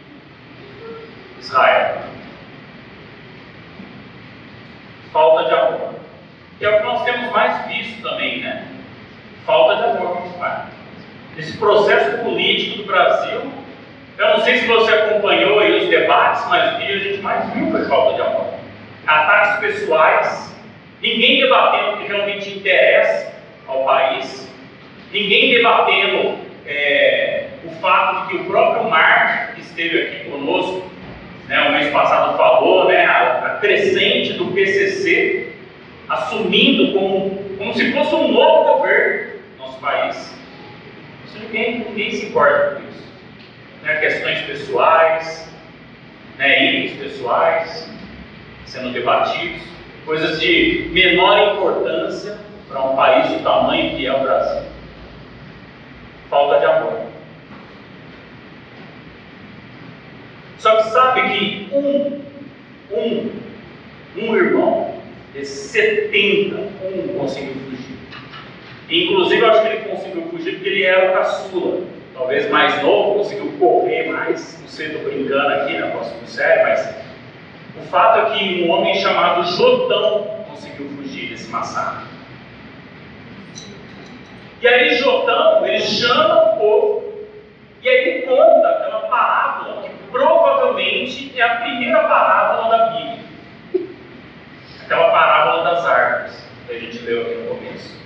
Israel. 1.40 2.02
Falta 5.12 5.50
de 5.50 5.54
amor. 5.54 5.96
Que 6.58 6.66
é 6.66 6.70
o 6.70 6.78
que 6.78 6.84
nós 6.84 7.04
temos 7.04 7.32
mais 7.32 7.68
visto 7.68 8.02
também, 8.02 8.42
né? 8.42 8.68
Falta 9.46 9.76
de 9.76 9.84
amor 9.84 10.18
com 10.18 10.30
os. 10.30 10.32
Esse 11.38 11.58
processo 11.58 12.24
político 12.24 12.80
do 12.80 12.84
Brasil, 12.86 13.52
eu 14.18 14.30
não 14.30 14.42
sei 14.42 14.58
se 14.58 14.68
você 14.68 14.94
acompanhou 14.94 15.60
aí 15.60 15.84
os 15.84 15.90
debates, 15.90 16.46
mas 16.50 16.74
o 16.74 16.78
que 16.78 16.92
a 16.92 17.00
gente 17.00 17.22
mais 17.22 17.54
viu 17.54 17.72
foi 17.72 17.86
falta 17.86 18.16
de 18.16 18.22
amor. 18.22 18.54
Ataques 19.08 19.60
pessoais, 19.60 20.56
ninguém 21.02 21.42
debatendo 21.42 21.94
o 21.94 21.98
que 21.98 22.08
realmente 22.08 22.50
interessa 22.50 23.31
ao 23.72 23.86
país, 23.86 24.52
ninguém 25.14 25.56
debatendo 25.56 26.38
é, 26.66 27.48
o 27.64 27.70
fato 27.80 28.28
de 28.28 28.34
que 28.38 28.44
o 28.44 28.46
próprio 28.46 28.90
Mark, 28.90 29.56
que 29.56 29.62
esteve 29.62 30.02
aqui 30.02 30.30
conosco, 30.30 30.92
né, 31.48 31.70
o 31.70 31.72
mês 31.72 31.90
passado 31.92 32.38
falou, 32.38 32.88
né, 32.90 33.06
a, 33.06 33.46
a 33.46 33.50
crescente 33.60 34.34
do 34.34 34.48
PCC, 34.48 35.54
assumindo 36.10 36.92
como, 36.94 37.44
como 37.58 37.74
se 37.74 37.92
fosse 37.94 38.14
um 38.14 38.32
novo 38.32 38.78
governo 38.78 39.40
no 39.58 39.66
nosso 39.66 39.80
país. 39.80 40.36
Isso 41.26 41.40
ninguém, 41.40 41.80
ninguém 41.80 42.12
se 42.12 42.26
importa 42.28 42.76
com 42.76 42.90
isso. 42.90 43.10
Né, 43.84 43.96
questões 43.96 44.42
pessoais, 44.42 45.50
né, 46.38 46.74
itens 46.74 47.00
pessoais 47.00 47.90
sendo 48.66 48.92
debatidos, 48.92 49.62
coisas 50.06 50.40
de 50.40 50.90
menor 50.92 51.56
importância 51.56 52.38
para 52.72 52.84
um 52.84 52.96
país 52.96 53.30
do 53.32 53.44
tamanho 53.44 53.96
que 53.96 54.06
é 54.06 54.14
o 54.14 54.22
Brasil. 54.22 54.64
Falta 56.30 56.60
de 56.60 56.66
amor. 56.66 57.02
Só 60.58 60.78
que 60.78 60.84
sabe 60.90 61.22
que 61.30 61.70
um, 61.74 62.22
um, 62.92 63.32
um 64.16 64.36
irmão 64.38 64.96
de 65.34 65.46
70, 65.46 66.56
um 66.56 67.18
conseguiu 67.20 67.56
fugir. 67.56 67.98
Inclusive, 68.90 69.42
eu 69.42 69.50
acho 69.50 69.62
que 69.62 69.68
ele 69.68 69.90
conseguiu 69.90 70.24
fugir 70.28 70.54
porque 70.56 70.70
ele 70.70 70.84
era 70.84 71.10
o 71.10 71.14
caçula. 71.14 71.82
Talvez 72.14 72.50
mais 72.50 72.82
novo, 72.84 73.20
conseguiu 73.20 73.52
correr 73.60 74.12
mais. 74.12 74.60
Não 74.62 74.68
sei, 74.68 74.88
estou 74.88 75.04
brincando 75.04 75.48
aqui, 75.48 75.74
né? 75.74 75.92
Posso 75.98 76.14
ser 76.20 76.28
sério, 76.28 76.64
mas 76.64 76.96
o 77.82 77.88
fato 77.90 78.20
é 78.20 78.38
que 78.38 78.64
um 78.64 78.70
homem 78.70 78.94
chamado 78.96 79.44
Jotão 79.44 80.46
conseguiu 80.50 80.90
fugir 80.90 81.30
desse 81.30 81.50
massacre. 81.50 82.11
E 84.62 84.68
aí 84.68 84.96
Jotão, 84.96 85.66
ele 85.66 85.82
chama 85.82 86.44
o 86.44 86.58
povo 86.58 87.14
e 87.82 87.90
aí 87.90 87.96
ele 87.96 88.28
conta 88.28 88.70
aquela 88.70 89.00
parábola 89.08 89.82
que 89.82 89.90
provavelmente 90.12 91.34
é 91.36 91.42
a 91.42 91.56
primeira 91.56 92.04
parábola 92.04 92.78
da 92.78 92.86
Bíblia. 92.92 93.20
Aquela 94.86 95.10
parábola 95.10 95.64
das 95.64 95.86
árvores, 95.86 96.48
que 96.68 96.76
a 96.76 96.80
gente 96.80 97.00
leu 97.00 97.22
aqui 97.22 97.36
no 97.36 97.56
começo. 97.56 98.00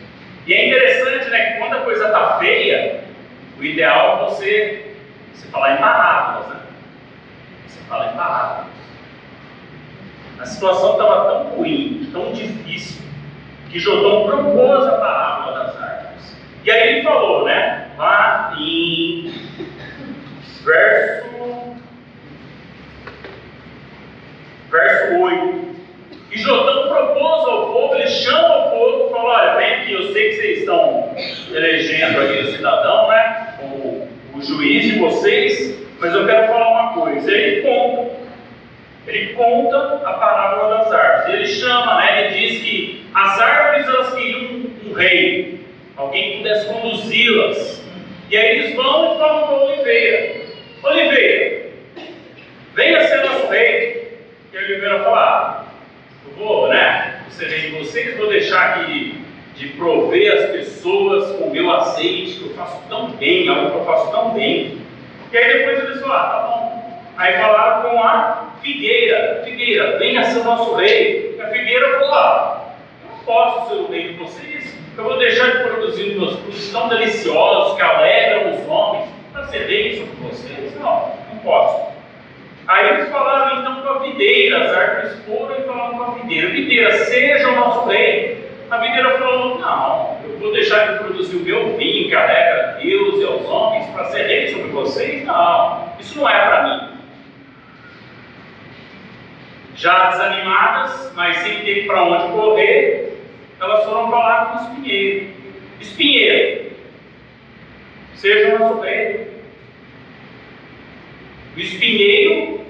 E 0.48 0.54
é 0.54 0.68
interessante, 0.68 1.30
né, 1.30 1.52
que 1.52 1.60
quando 1.60 1.74
a 1.74 1.82
coisa 1.82 2.06
está 2.06 2.38
feia, 2.38 3.04
o 3.60 3.64
ideal 3.64 4.16
é 4.16 4.30
você, 4.30 4.96
você 5.34 5.48
falar 5.48 5.74
em 5.74 5.78
parábolas, 5.78 6.48
né? 6.50 6.62
Você 7.68 7.80
fala 7.90 8.14
em 8.14 8.16
parábolas. 8.16 8.76
A 10.40 10.46
situação 10.46 10.92
estava 10.94 11.30
tão 11.30 11.44
ruim, 11.56 12.10
tão 12.14 12.32
difícil, 12.32 13.02
que 13.70 13.80
Jotão 13.80 14.26
propôs 14.26 14.88
a 14.88 14.98
parábola. 14.98 15.45
E 16.66 16.72
aí 16.72 16.90
ele 16.90 17.04
falou, 17.04 17.46
né, 17.46 17.92
lá 17.96 18.56
em 18.60 19.32
verso 20.64 21.26
verso 24.72 25.22
8. 25.22 25.76
E 26.32 26.38
Jotão 26.40 26.90
propôs 26.90 27.48
ao 27.48 27.72
povo, 27.72 27.96
ele 27.96 28.08
chama 28.08 28.58
o 28.58 28.70
povo 28.72 29.08
e 29.08 29.12
fala: 29.12 29.30
Olha, 29.30 29.56
vem 29.58 29.74
aqui, 29.76 29.94
eu 29.94 30.12
sei 30.12 30.30
que 30.30 30.36
vocês 30.36 30.60
estão 30.60 31.16
elegendo 31.54 32.20
aqui 32.20 32.40
o 32.40 32.52
cidadão, 32.52 33.10
né? 33.10 33.56
O, 33.62 34.08
o 34.34 34.42
juiz 34.42 34.86
de 34.86 35.00
vocês, 35.00 35.80
mas 36.00 36.14
eu 36.14 36.26
quero 36.26 36.48
falar 36.48 36.72
uma 36.72 36.94
coisa. 36.94 37.32
Ele 37.32 37.62
conta, 37.62 38.16
ele 39.08 39.34
conta 39.34 40.02
a 40.04 40.14
parábola 40.14 40.78
das 40.80 40.92
árvores. 40.92 41.36
Ele 41.36 41.48
chama, 41.48 42.00
né? 42.00 42.26
Ele 42.26 42.40
diz 42.40 42.64
que 42.64 43.06
as 43.14 43.40
árvores 43.40 43.88
elas 43.88 44.16
queriam 44.16 44.42
um, 44.42 44.90
um 44.90 44.94
rei, 44.94 45.65
alguém 45.98 46.38
pudesse 46.38 46.68
conduzi-las. 46.68 47.84
E 48.30 48.38
aí 48.38 48.60
eles 48.60 48.76
vão 48.76 49.16
e 49.16 49.18
falam 49.20 49.48
para 49.48 49.66
Oliveira: 49.66 50.42
Oliveira, 50.84 51.70
venha 52.74 53.08
ser 53.08 53.24
nosso 53.24 53.48
rei. 53.48 54.20
E 54.52 54.58
Oliveira 54.58 55.04
fala, 55.04 55.20
ah, 55.20 55.66
eu 56.26 56.34
vou, 56.36 56.68
né? 56.70 57.24
Você 57.30 57.46
vem 57.46 57.84
vocês, 57.84 58.18
vou 58.18 58.30
deixar 58.30 58.82
aqui 58.82 59.22
de, 59.56 59.68
prover 59.70 60.34
as 60.34 60.52
pessoas 60.52 61.36
com 61.38 61.46
o 61.46 61.52
meu 61.52 61.70
azeite, 61.72 62.40
que 62.40 62.50
eu 62.50 62.56
faço 62.56 62.82
tão 62.88 63.12
bem, 63.12 63.48
algo 63.48 63.72
que 63.72 63.78
eu 63.78 63.86
faço 63.86 64.12
tão 64.12 64.34
bem. 64.34 64.80
E 65.32 65.38
aí 65.38 65.58
depois 65.58 65.84
eles 65.84 66.02
falaram, 66.02 66.26
ah, 66.26 66.30
tá 66.30 66.48
bom. 66.48 67.02
Aí 67.18 67.34
falaram 67.34 67.90
com 67.90 68.02
a 68.02 68.56
figueira, 68.62 69.42
figueira, 69.44 69.98
venha 69.98 70.24
ser 70.24 70.44
nosso 70.44 70.76
rei. 70.76 71.36
E 71.38 71.42
a 71.42 71.48
figueira 71.48 72.00
falou, 72.00 72.14
ah, 72.14 72.70
eu 73.04 73.12
não 73.12 73.24
posso 73.26 73.70
ser 73.70 73.82
o 73.82 73.88
rei 73.88 74.08
de 74.10 74.14
vocês, 74.14 74.76
eu 74.98 75.04
vou 75.04 75.18
deixar 75.18 75.52
de 75.52 75.64
produzir 75.64 76.16
meus 76.16 76.40
frutos 76.40 76.72
tão 76.72 76.88
deliciosos, 76.88 77.76
que 77.76 77.82
alegram 77.82 78.52
os 78.52 78.68
homens, 78.68 79.10
para 79.34 79.48
ser 79.48 79.68
rei 79.68 79.98
sobre 79.98 80.30
vocês. 80.30 80.80
Não, 80.80 81.12
não 81.32 81.40
posso. 81.44 81.94
Aí 82.68 82.90
eles 82.90 83.10
falaram 83.10 83.60
então 83.60 83.82
com 83.82 83.90
a 83.90 84.00
videira, 84.00 84.64
as 84.64 84.76
árvores 84.76 85.20
foram 85.26 85.60
e 85.60 85.64
falaram 85.64 85.98
com 85.98 86.04
a 86.04 86.16
videira: 86.16 86.50
Videira, 86.50 86.92
seja 87.06 87.50
o 87.50 87.56
nosso 87.56 87.88
rei. 87.90 88.50
A 88.72 88.78
videira 88.78 89.20
falou: 89.20 89.60
Não, 89.60 90.18
eu 90.24 90.40
vou 90.40 90.52
deixar 90.52 90.94
de 90.94 91.00
produzir 91.00 91.36
o 91.36 91.42
meu 91.42 91.78
vinho 91.78 92.10
que 92.10 92.16
alegra 92.16 92.70
a 92.70 92.82
Deus 92.82 93.22
e 93.22 93.26
aos 93.26 93.46
homens 93.46 93.86
para 93.92 94.06
ser 94.06 94.26
rei 94.26 94.48
sobre 94.48 94.70
vocês? 94.70 95.26
Não, 95.26 95.90
isso 96.00 96.18
não 96.18 96.28
é 96.28 96.46
para 96.46 96.64
mim. 96.64 96.96
Já 99.76 100.10
desanimadas, 100.10 101.14
mas 101.16 101.38
sem 101.38 101.60
ter 101.60 101.86
para 101.86 102.02
onde 102.04 102.32
correr, 102.32 103.05
elas 103.60 103.86
foram 103.86 104.10
falar 104.10 104.46
com 104.46 104.58
o 104.58 104.62
espinheiro: 104.62 105.28
Espinheiro, 105.80 106.72
seja 108.16 108.60
nosso 108.60 108.82
rei. 108.82 109.36
O 111.56 111.60
espinheiro, 111.60 112.66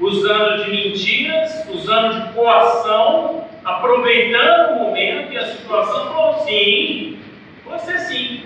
usando 0.00 0.64
de 0.64 0.70
mentiras, 0.70 1.68
usando 1.68 2.14
de 2.14 2.32
coação, 2.32 3.46
aproveitando 3.64 4.76
o 4.76 4.84
momento 4.84 5.32
e 5.32 5.36
a 5.36 5.46
situação, 5.46 6.12
falou: 6.12 6.46
sim, 6.46 7.18
você 7.66 7.98
sim. 7.98 8.42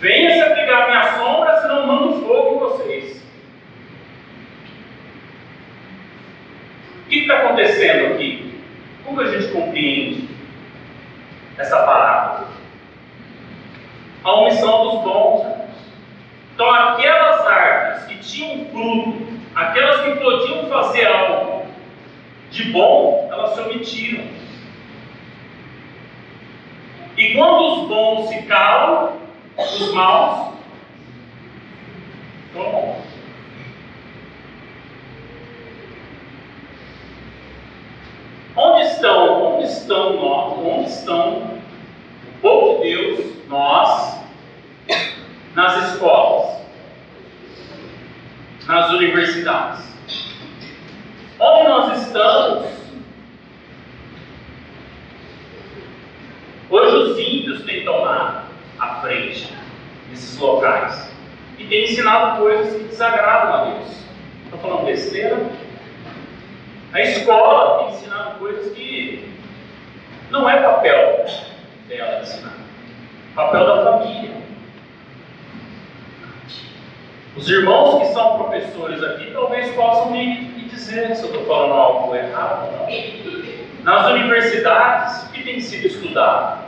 Venha 0.00 0.32
se 0.32 0.40
abrigar 0.40 0.82
à 0.82 0.86
minha 0.88 1.12
sombra, 1.16 1.60
senão 1.60 1.86
mando 1.86 2.26
fogo 2.26 2.56
em 2.56 2.58
vocês. 2.58 3.22
O 7.06 7.08
que 7.08 7.18
está 7.20 7.38
acontecendo 7.38 8.14
aqui? 8.14 8.52
Como 9.04 9.20
a 9.20 9.26
gente 9.26 9.52
compreende 9.52 10.31
essa 11.58 11.76
palavra? 11.82 12.46
A 14.24 14.32
omissão 14.32 14.84
dos 14.84 15.04
dons. 15.04 15.46
Então, 16.54 16.70
aquelas 16.70 17.46
árvores 17.46 18.04
que 18.04 18.18
tinham 18.18 18.66
fruto, 18.66 19.26
aquelas 19.54 20.00
que 20.02 20.16
podiam 20.16 20.68
fazer 20.68 21.06
algo 21.06 21.66
de 22.50 22.70
bom, 22.72 23.28
elas 23.32 23.54
se 23.54 23.60
omitiram. 23.60 24.24
E 27.16 27.34
quando 27.34 27.82
os 27.82 27.88
bons 27.88 28.28
se 28.28 28.42
calam, 28.42 29.22
Os 29.56 29.92
maus 29.92 30.54
estão 32.46 32.70
bons. 32.72 33.02
Onde 38.72 38.86
estão, 38.86 39.56
onde 39.56 39.64
estão 39.66 40.14
nós, 40.14 40.58
onde 40.58 40.88
estão 40.88 41.42
o 41.42 42.40
povo 42.40 42.82
de 42.82 42.88
Deus, 42.88 43.46
nós, 43.46 44.18
nas 45.54 45.90
escolas, 45.90 46.56
nas 48.66 48.90
universidades? 48.92 49.84
Onde 51.38 51.68
nós 51.68 52.00
estamos? 52.00 52.66
Hoje 56.70 56.96
os 56.96 57.18
ímpios 57.18 57.64
têm 57.64 57.84
tomado 57.84 58.46
a 58.78 58.94
frente 59.02 59.52
nesses 60.08 60.38
locais 60.38 61.12
e 61.58 61.66
têm 61.66 61.84
ensinado 61.84 62.40
coisas 62.40 62.74
que 62.74 62.88
desagradam 62.88 63.54
a 63.54 63.64
Deus. 63.66 63.90
Estou 64.46 64.60
falando 64.60 64.86
besteira? 64.86 65.61
A 66.92 67.00
escola 67.00 67.78
tem 67.78 67.94
ensinado 67.94 68.38
coisas 68.38 68.72
que 68.74 69.32
não 70.30 70.48
é 70.48 70.62
papel 70.62 71.24
dela 71.88 72.20
ensinar, 72.20 72.54
papel 73.34 73.66
da 73.66 73.84
família. 73.84 74.42
Os 77.34 77.48
irmãos 77.48 77.98
que 78.00 78.12
são 78.12 78.36
professores 78.36 79.02
aqui 79.02 79.30
talvez 79.32 79.74
possam 79.74 80.10
me, 80.10 80.42
me 80.42 80.68
dizer 80.68 81.16
se 81.16 81.22
eu 81.22 81.30
estou 81.30 81.46
falando 81.46 81.72
algo 81.72 82.14
errado 82.14 82.66
ou 82.66 82.72
não. 82.72 83.62
Nas 83.84 84.10
universidades, 84.10 85.22
o 85.22 85.32
que 85.32 85.44
tem 85.44 85.60
sido 85.60 85.86
estudado? 85.86 86.66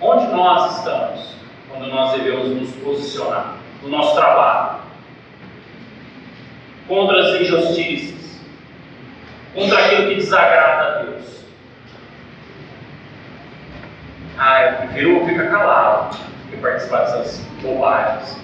Onde 0.00 0.28
nós 0.28 0.78
estamos 0.78 1.34
quando 1.68 1.88
nós 1.88 2.12
devemos 2.12 2.48
nos 2.48 2.70
posicionar 2.76 3.56
no 3.82 3.88
nosso 3.88 4.14
trabalho? 4.14 4.89
Contra 6.90 7.20
as 7.20 7.40
injustiças, 7.40 8.40
contra 9.54 9.78
aquilo 9.78 10.08
que 10.08 10.16
desagrada 10.16 10.82
a 10.82 11.02
Deus. 11.04 11.44
Ah, 14.36 14.64
eu 14.64 14.72
prefiro 14.78 15.24
ficar 15.24 15.50
calado 15.50 16.16
do 16.16 16.50
que 16.50 16.56
participar 16.56 17.04
dessas 17.04 17.38
bobagens. 17.62 18.40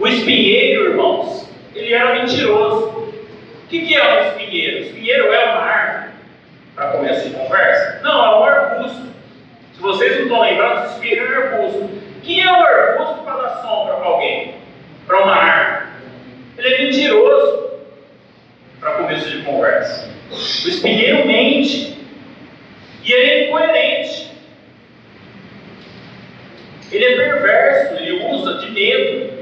O 0.00 0.08
espinheiro, 0.08 0.90
irmãos, 0.90 1.48
ele 1.72 1.94
era 1.94 2.14
mentiroso. 2.14 2.88
O 2.88 3.68
que, 3.68 3.86
que 3.86 3.94
é 3.94 4.02
um 4.02 4.26
espinheiro? 4.26 4.78
O 4.78 4.80
espinheiro 4.86 5.32
é 5.32 5.44
uma 5.44 5.60
árvore, 5.60 6.10
para 6.74 6.92
começo 6.92 7.28
de 7.28 7.36
conversa? 7.36 8.00
Não, 8.02 8.24
é 8.24 8.38
um 8.40 8.44
arbusto. 8.44 9.08
Se 9.72 9.80
vocês 9.80 10.16
não 10.16 10.22
estão 10.24 10.40
lembrados, 10.40 10.90
o 10.90 10.94
espinheiro 10.94 11.32
é 11.32 11.38
um 11.38 11.42
arbusto. 11.42 11.84
O 11.84 12.20
que 12.22 12.40
é 12.40 12.50
um 12.50 12.62
arbusto 12.64 13.22
para 13.22 13.36
dar 13.36 13.62
sombra 13.62 13.94
para 13.94 14.06
alguém? 14.06 14.59
Para 15.10 15.24
uma 15.24 15.34
árvore. 15.34 15.90
Ele 16.56 16.68
é 16.68 16.84
mentiroso 16.84 17.70
para 18.78 18.92
começo 18.92 19.28
de 19.28 19.42
conversa. 19.42 20.08
O 20.30 20.34
espinheiro 20.34 21.26
mente 21.26 21.98
e 23.04 23.12
ele 23.12 23.30
é 23.30 23.48
incoerente. 23.48 24.30
Ele 26.92 27.04
é 27.04 27.16
perverso, 27.16 27.94
ele 27.94 28.24
usa 28.32 28.58
de 28.58 28.70
medo. 28.70 29.40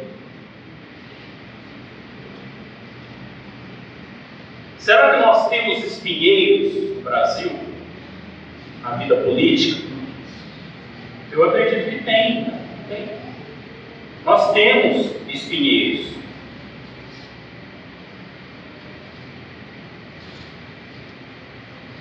Será 4.79 5.15
que 5.15 5.21
nós 5.21 5.49
temos 5.51 5.85
espinheiros 5.85 6.97
no 6.97 7.03
Brasil? 7.03 7.53
Na 8.83 8.93
vida 8.93 9.17
política? 9.17 9.87
Eu 11.31 11.45
acredito 11.45 11.91
que 11.91 12.05
tem. 12.05 12.47
tem. 12.89 13.09
Nós 14.25 14.53
temos 14.53 15.18
espinheiros. 15.35 16.19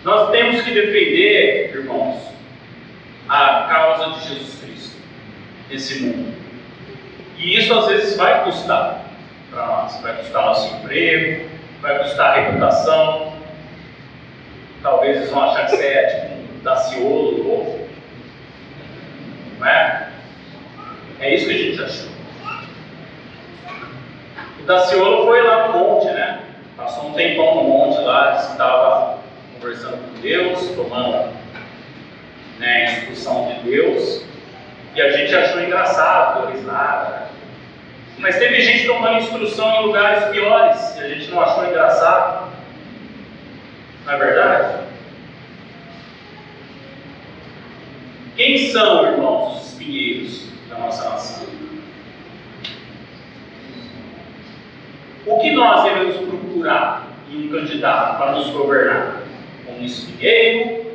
Nós 0.04 0.32
temos 0.32 0.62
que 0.62 0.72
defender, 0.72 1.76
irmãos, 1.76 2.22
a 3.28 3.68
causa 3.70 4.20
de 4.20 4.30
Jesus 4.30 4.60
Cristo 4.62 4.98
nesse 5.70 6.02
mundo. 6.02 6.34
E 7.38 7.58
isso 7.58 7.74
às 7.74 7.88
vezes 7.88 8.16
vai 8.16 8.44
custar 8.46 9.06
para 9.52 9.68
nós, 9.68 10.02
vai 10.02 10.16
custar 10.16 10.46
nosso 10.46 10.76
emprego, 10.76 11.50
vai 11.82 12.00
custar 12.00 12.36
reputação. 12.36 13.34
Talvez 14.82 15.18
eles 15.18 15.30
vão 15.30 15.44
achar 15.44 15.66
que 15.66 15.76
você 15.76 15.86
é 15.86 16.06
tipo 16.08 16.36
um 16.36 16.64
daciolo 16.64 17.44
novo. 17.44 17.90
Não 19.60 19.68
é? 19.68 20.10
É 21.20 21.36
isso 21.36 21.48
que 21.48 21.54
a 21.54 21.58
gente 21.58 21.82
achou. 21.82 22.17
Daciolo 24.68 25.26
foi 25.26 25.42
lá 25.42 25.70
no 25.70 25.80
monte, 25.80 26.08
né? 26.08 26.42
Passou 26.76 27.08
um 27.08 27.14
tempão 27.14 27.56
no 27.56 27.64
monte 27.64 28.02
lá, 28.02 28.36
estava 28.36 29.20
conversando 29.54 29.98
com 29.98 30.22
Deus, 30.22 30.70
tomando 30.76 31.34
né, 32.60 32.86
a 32.86 32.92
instrução 32.92 33.48
de 33.48 33.72
Deus. 33.72 34.26
E 34.94 35.02
a 35.02 35.10
gente 35.12 35.34
achou 35.34 35.62
engraçado, 35.62 36.52
risada. 36.52 37.10
Né? 37.10 37.28
Mas 38.20 38.38
teve 38.38 38.60
gente 38.60 38.86
tomando 38.86 39.20
instrução 39.20 39.72
em 39.72 39.86
lugares 39.86 40.26
piores 40.26 40.98
e 40.98 41.00
a 41.00 41.08
gente 41.08 41.32
não 41.32 41.42
achou 41.42 41.66
engraçado. 41.66 42.52
Não 44.06 44.14
é 44.14 44.18
verdade? 44.18 44.84
Quem 48.36 48.70
são, 48.72 49.14
irmãos, 49.14 49.62
os 49.62 49.68
espinheiros 49.70 50.50
da 50.70 50.78
nossa 50.78 51.10
nação? 51.10 51.57
O 55.28 55.40
que 55.40 55.52
nós 55.52 55.84
devemos 55.84 56.16
procurar 56.16 57.06
em 57.30 57.48
um 57.48 57.52
candidato 57.52 58.18
para 58.18 58.32
nos 58.32 58.50
governar? 58.52 59.24
Um 59.68 59.84
espinheiro, 59.84 60.86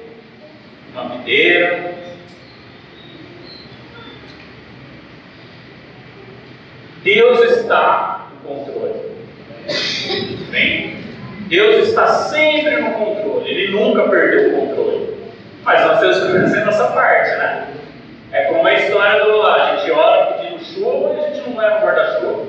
uma 0.94 1.08
videira. 1.10 1.94
Deus 7.02 7.40
está 7.58 8.28
no 8.32 8.48
controle. 8.48 9.12
Bem, 10.50 10.96
Deus 11.48 11.88
está 11.88 12.06
sempre 12.06 12.80
no 12.80 12.92
controle, 12.92 13.50
Ele 13.50 13.72
nunca 13.72 14.08
perdeu 14.08 14.48
o 14.48 14.66
controle. 14.68 15.14
Mas 15.62 15.84
nós 15.86 16.00
temos 16.00 16.52
que 16.52 16.58
a 16.58 16.64
nossa 16.64 16.86
parte, 16.88 17.30
né? 17.32 17.68
É 18.32 18.44
como 18.44 18.66
a 18.66 18.72
história 18.72 19.24
do 19.24 19.36
lá, 19.36 19.56
a 19.56 19.76
gente 19.76 19.90
ora 19.90 20.32
pedindo 20.32 20.64
chuva 20.64 21.12
e 21.12 21.18
a 21.18 21.28
gente 21.28 21.50
não 21.50 21.58
leva 21.58 21.80
guarda-chuva. 21.80 22.46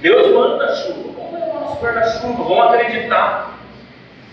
Deus 0.00 0.34
manda 0.34 0.74
chuva. 0.76 1.12
Vamos 1.12 1.32
levar 1.32 1.60
guarda-chuva, 2.20 2.44
vamos 2.44 2.74
acreditar. 2.74 3.58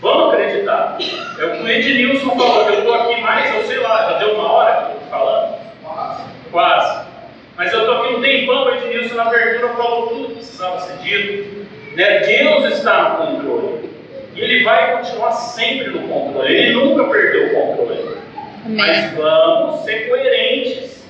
Vamos 0.02 0.34
acreditar. 0.34 0.98
É 1.40 1.46
o 1.46 1.52
que 1.52 1.64
o 1.64 1.68
Ednilson 1.68 2.36
falou, 2.36 2.70
eu 2.70 2.80
estou 2.80 2.94
aqui 2.94 3.22
mais, 3.22 3.56
eu 3.56 3.64
sei 3.64 3.80
lá, 3.80 4.12
já 4.12 4.18
deu 4.20 4.36
uma 4.36 4.52
hora 4.52 4.76
que 4.76 4.82
eu 4.82 4.96
estou 4.96 5.10
falando? 5.10 5.56
Quase. 5.84 6.24
Quase. 6.52 7.08
Mas 7.56 7.74
eu 7.74 7.80
estou 7.80 7.96
aqui 7.96 8.16
um 8.16 8.22
tempão, 8.22 8.66
o 8.66 8.76
Ednilson 8.76 9.16
na 9.16 9.24
abertura 9.24 9.74
falou 9.74 10.08
tudo 10.08 10.28
que 10.28 10.34
precisava 10.36 10.80
ser 10.82 10.98
dito. 10.98 11.68
Né? 11.96 12.20
Deus 12.20 12.66
está 12.74 13.10
no 13.10 13.26
controle. 13.26 13.90
E 14.36 14.42
Ele 14.42 14.64
vai 14.64 14.98
continuar 14.98 15.32
sempre 15.32 15.90
no 15.90 16.08
controle. 16.08 16.56
Ele 16.56 16.74
nunca 16.74 17.06
perdeu 17.06 17.48
o 17.48 17.76
controle. 17.76 18.18
Amém. 18.66 18.78
Mas 18.78 19.14
vamos 19.16 19.84
ser 19.84 20.08
coerentes. 20.10 21.04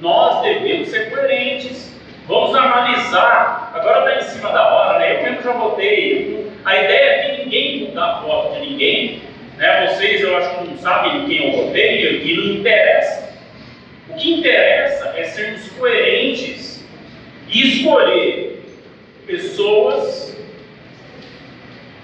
Nós 0.00 0.42
devemos 0.42 0.88
ser 0.88 1.10
coerentes 1.10 1.94
Vamos 2.26 2.56
analisar. 2.56 3.63
Agora 3.74 4.08
está 4.08 4.24
em 4.24 4.30
cima 4.30 4.52
da 4.52 4.72
hora, 4.72 4.98
né? 5.00 5.16
Eu 5.16 5.22
mesmo 5.24 5.42
já 5.42 5.52
votei. 5.52 6.48
A 6.64 6.76
ideia 6.76 7.10
é 7.10 7.22
que 7.22 7.44
ninguém 7.44 7.88
mudar 7.88 8.04
a 8.04 8.22
foto 8.22 8.54
de 8.54 8.66
ninguém. 8.68 9.22
Né? 9.56 9.86
Vocês, 9.88 10.20
eu 10.20 10.36
acho 10.36 10.58
que 10.58 10.68
não 10.68 10.78
sabem 10.78 11.26
quem 11.26 11.44
eu 11.44 11.64
votei 11.64 12.22
e 12.22 12.36
não 12.36 12.54
interessa. 12.54 13.34
O 14.08 14.14
que 14.14 14.34
interessa 14.34 15.12
é 15.16 15.24
sermos 15.24 15.68
coerentes 15.70 16.86
e 17.48 17.78
escolher 17.78 18.64
pessoas 19.26 20.38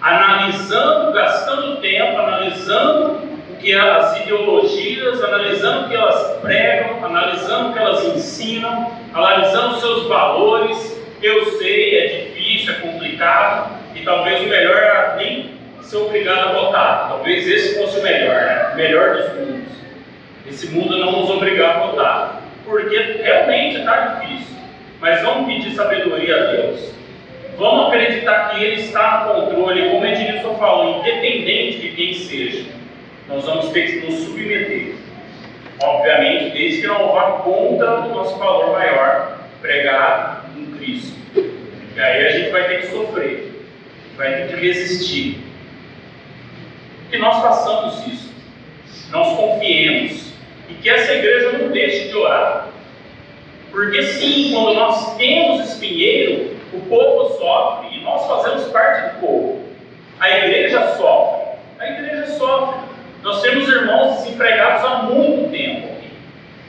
analisando, 0.01 1.12
gastando 1.12 1.81
tempo, 1.81 2.18
analisando 2.18 3.21
o 3.49 3.57
que 3.61 3.75
as 3.75 4.23
ideologias, 4.23 5.23
analisando 5.23 5.87
o 5.87 5.89
que 5.89 5.95
elas 5.95 6.41
pregam, 6.41 7.05
analisando 7.05 7.71
o 7.71 7.73
que 7.73 7.79
elas 7.79 8.05
ensinam, 8.07 8.91
analisando 9.14 9.79
seus 9.79 10.09
valores. 10.09 10.99
Eu 11.23 11.45
sei, 11.59 11.99
é 11.99 12.07
difícil, 12.07 12.75
é 12.75 12.77
complicado, 12.79 13.79
e 13.95 14.01
talvez 14.01 14.41
o 14.41 14.49
melhor 14.49 14.77
era 14.77 15.16
nem 15.16 15.51
ser 15.83 15.97
obrigado 15.99 16.49
a 16.49 16.53
votar. 16.53 17.09
Talvez 17.09 17.47
esse 17.47 17.79
fosse 17.79 18.01
o 18.01 18.03
melhor, 18.03 18.35
né? 18.35 18.71
o 18.73 18.77
melhor 18.77 19.16
dos 19.16 19.33
mundos. 19.35 19.73
Esse 20.49 20.68
mundo 20.68 20.99
não 20.99 21.21
nos 21.21 21.31
obrigar 21.31 21.77
a 21.77 21.87
votar, 21.87 22.43
porque 22.64 22.97
realmente 23.23 23.79
está 23.79 23.97
difícil. 23.97 24.57
Mas 25.01 25.23
vamos 25.23 25.47
pedir 25.47 25.75
sabedoria 25.75 26.37
a 26.37 26.47
Deus. 26.53 26.95
Vamos 27.59 27.89
acreditar 27.89 28.51
que 28.51 28.64
Ele 28.64 28.81
está 28.81 29.27
no 29.27 29.45
controle, 29.45 29.91
como 29.91 30.07
Edilson 30.07 30.55
falou, 30.57 31.01
independente 31.01 31.79
de 31.79 31.89
quem 31.91 32.14
seja. 32.14 32.64
Nós 33.29 33.45
vamos 33.45 33.68
ter 33.71 33.87
que 33.87 34.07
nos 34.07 34.21
submeter. 34.25 34.95
Obviamente, 35.83 36.51
desde 36.51 36.81
que 36.81 36.87
não 36.87 37.12
vá 37.12 37.43
contra 37.43 38.01
o 38.01 38.14
nosso 38.14 38.39
valor 38.39 38.73
maior, 38.73 39.39
pregado 39.61 40.47
em 40.59 40.66
Cristo. 40.77 41.18
E 41.97 42.01
aí 42.01 42.27
a 42.27 42.31
gente 42.31 42.51
vai 42.51 42.68
ter 42.68 42.81
que 42.81 42.87
sofrer, 42.89 43.53
vai 44.21 44.35
ter 44.35 44.49
que 44.49 44.57
resistir. 44.57 45.39
Que 47.11 47.16
nós 47.16 47.43
façamos 47.43 48.07
isso, 48.07 48.33
nós 49.11 49.35
confiemos, 49.37 50.33
e 50.68 50.75
que 50.75 50.91
essa 50.91 51.14
igreja 51.14 51.59
não 51.59 51.68
deixe 51.71 52.09
de 52.09 52.14
orar. 52.14 52.68
Porque 53.71 54.03
sim, 54.03 54.53
quando 54.53 54.75
nós 54.75 55.16
temos 55.16 55.68
espinheiro, 55.71 56.55
o 56.73 56.81
povo 56.81 57.39
sofre 57.39 57.97
e 57.97 58.03
nós 58.03 58.27
fazemos 58.27 58.64
parte 58.71 59.14
do 59.14 59.21
povo. 59.21 59.64
A 60.21 60.31
igreja 60.31 60.97
sofre. 60.97 61.59
A 61.79 61.91
igreja 61.91 62.27
sofre. 62.37 62.81
Nós 63.23 63.41
temos 63.41 63.68
irmãos 63.68 64.18
desempregados 64.18 64.85
há 64.85 65.03
muito 65.05 65.51
tempo. 65.51 65.89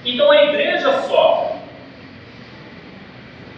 Então 0.05 0.31
a 0.31 0.43
igreja 0.45 1.01
sofre. 1.01 1.59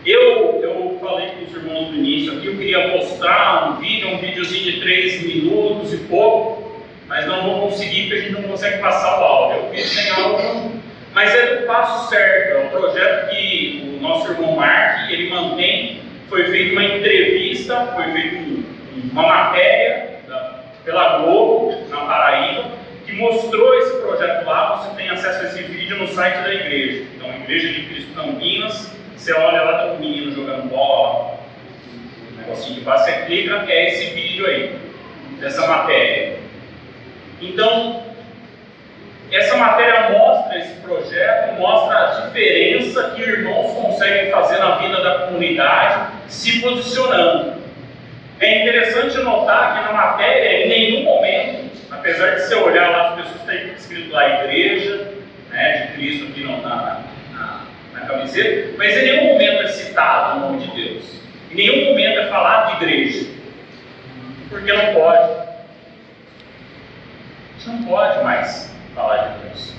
Eu, 0.06 0.62
eu 0.62 0.98
com 1.32 1.46
os 1.46 1.56
irmãos 1.56 1.90
no 1.90 1.96
início 1.96 2.34
aqui, 2.34 2.48
eu 2.48 2.58
queria 2.58 2.88
mostrar 2.90 3.70
um 3.70 3.82
vídeo, 3.82 4.10
um 4.10 4.18
videozinho 4.18 4.64
de 4.64 4.80
3 4.80 5.24
minutos 5.24 5.94
e 5.94 5.98
pouco, 5.98 6.82
mas 7.08 7.26
não 7.28 7.44
vou 7.44 7.70
conseguir 7.70 8.04
porque 8.04 8.16
a 8.16 8.22
gente 8.22 8.32
não 8.34 8.44
consegue 8.44 8.80
passar 8.80 9.20
o 9.20 9.24
áudio. 9.24 9.58
Eu 9.58 9.70
fiz 9.74 9.86
sem 9.86 10.12
áudio, 10.12 10.72
mas 11.14 11.34
é 11.34 11.58
do 11.58 11.68
passo 11.68 12.10
certo. 12.10 12.58
É 12.58 12.66
um 12.66 12.70
projeto 12.70 13.30
que 13.30 13.96
o 13.98 14.02
nosso 14.02 14.32
irmão 14.32 14.56
Mark, 14.56 15.12
ele 15.12 15.30
mantém, 15.30 16.02
foi 16.30 16.46
feita 16.46 16.74
uma 16.74 16.84
entrevista, 16.84 17.94
foi 17.96 18.12
feita 18.12 18.38
uma 19.12 19.22
matéria 19.22 20.14
pela 20.84 21.20
Globo, 21.20 21.88
na 21.90 21.98
Paraíba, 21.98 22.72
que 23.06 23.14
mostrou 23.14 23.74
esse 23.80 23.98
projeto 24.02 24.46
lá. 24.46 24.78
Você 24.78 24.96
tem 24.96 25.10
acesso 25.10 25.42
a 25.42 25.48
esse 25.48 25.64
vídeo 25.64 25.98
no 25.98 26.08
site 26.08 26.44
da 26.44 26.54
igreja. 26.54 27.06
Então, 27.16 27.30
Igreja 27.44 27.68
de 27.70 27.84
Cristo 27.84 28.14
Campinas 28.16 28.92
você 29.24 29.34
olha 29.36 29.62
lá, 29.62 29.84
tem 29.84 29.92
um 29.92 30.00
menino 30.00 30.36
jogando 30.36 30.70
bola, 30.70 31.40
um 32.34 32.42
negocinho 32.42 32.76
de 32.76 32.82
base, 32.82 33.10
você 33.10 33.26
clica, 33.26 33.64
é 33.70 33.88
esse 33.88 34.14
vídeo 34.14 34.46
aí, 34.46 34.78
dessa 35.40 35.66
matéria. 35.66 36.40
Então, 37.42 38.04
essa 39.32 39.56
matéria 39.56 40.10
mostra 40.10 40.60
esse 40.60 40.74
projeto, 40.82 41.58
mostra 41.58 42.00
a 42.00 42.26
diferença 42.26 43.14
que 43.16 43.22
irmãos 43.22 43.72
conseguem 43.74 44.30
fazer 44.30 44.58
na 44.58 44.76
vida 44.80 45.02
da 45.02 45.20
comunidade, 45.20 46.12
se 46.28 46.60
posicionando. 46.60 47.54
É 48.42 48.62
interessante 48.62 49.20
notar 49.20 49.74
que 49.74 49.86
na 49.86 49.94
matéria, 49.94 50.66
em 50.66 50.68
nenhum 50.68 51.04
momento, 51.06 51.72
apesar 51.92 52.32
de 52.32 52.42
você 52.42 52.56
olhar 52.56 52.90
lá, 52.90 53.10
as 53.12 53.16
pessoas 53.16 53.42
têm 53.44 53.74
escrito 53.74 54.12
lá 54.12 54.44
igreja, 54.44 55.14
né, 55.50 55.88
de 55.88 55.94
Cristo 55.94 56.26
aqui 56.26 56.42
no, 56.42 56.62
na, 56.62 57.13
camiseta, 58.06 58.74
mas 58.78 58.98
em 58.98 59.04
nenhum 59.04 59.34
momento 59.34 59.64
é 59.64 59.68
citado 59.68 60.38
o 60.38 60.40
nome 60.42 60.68
de 60.68 60.72
Deus. 60.72 61.04
Em 61.52 61.56
nenhum 61.56 61.90
momento 61.90 62.20
é 62.20 62.28
falado 62.28 62.78
de 62.78 62.84
igreja. 62.84 63.28
Porque 64.50 64.72
não 64.72 64.94
pode. 64.94 65.32
A 67.52 67.58
gente 67.58 67.70
não 67.70 67.84
pode 67.84 68.24
mais 68.24 68.76
falar 68.96 69.18
de 69.18 69.48
Deus. 69.48 69.74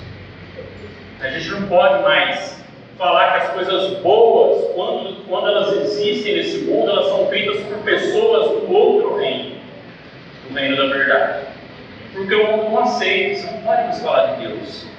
A 1.21 1.29
gente 1.29 1.49
não 1.49 1.67
pode 1.67 2.03
mais 2.03 2.63
falar 2.97 3.31
que 3.31 3.37
as 3.39 3.49
coisas 3.49 3.97
boas, 3.99 4.73
quando, 4.73 5.27
quando 5.27 5.47
elas 5.47 5.73
existem 5.73 6.35
nesse 6.35 6.57
mundo, 6.59 6.91
elas 6.91 7.07
são 7.07 7.27
feitas 7.27 7.61
por 7.63 7.77
pessoas 7.79 8.61
do 8.61 8.73
outro 8.73 9.17
reino, 9.17 9.55
do 10.47 10.55
reino 10.55 10.77
da 10.77 10.85
verdade. 10.87 11.45
Porque 12.13 12.35
o 12.35 12.51
mundo 12.51 12.69
não 12.69 12.79
aceita, 12.79 13.41
você 13.41 13.51
não 13.51 13.61
pode 13.61 13.83
mais 13.83 14.01
falar 14.01 14.35
de 14.35 14.47
Deus 14.47 14.94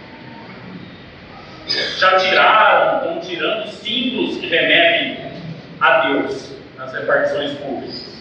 já 1.68 2.16
tiraram, 2.18 2.98
estão 2.98 3.20
tirando 3.20 3.68
símbolos 3.68 4.38
que 4.38 4.46
remetem 4.46 5.32
a 5.80 6.06
Deus 6.06 6.52
nas 6.76 6.92
repartições 6.92 7.52
públicas. 7.58 8.16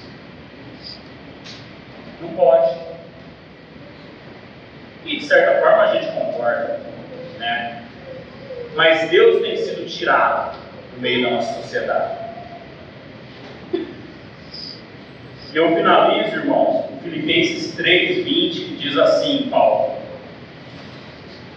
Não 2.22 2.30
pode. 2.30 2.76
E 5.06 5.18
de 5.18 5.26
certa 5.26 5.62
forma 5.62 5.84
a 5.84 5.93
gente 5.93 6.12
concorda, 6.14 6.80
né? 7.38 7.84
Mas 8.76 9.10
Deus 9.10 9.41
tem 9.41 9.58
sido 9.58 9.86
tirado 9.88 10.58
do 10.93 11.02
meio 11.02 11.24
da 11.24 11.36
nossa 11.36 11.62
sociedade. 11.62 12.26
E 13.74 15.58
eu 15.58 15.74
finalizo, 15.74 16.36
irmãos, 16.36 16.86
com 16.88 17.00
Filipenses 17.00 17.78
3,20, 17.78 18.26
que 18.26 18.76
diz 18.78 18.98
assim, 18.98 19.48
Paulo. 19.50 19.96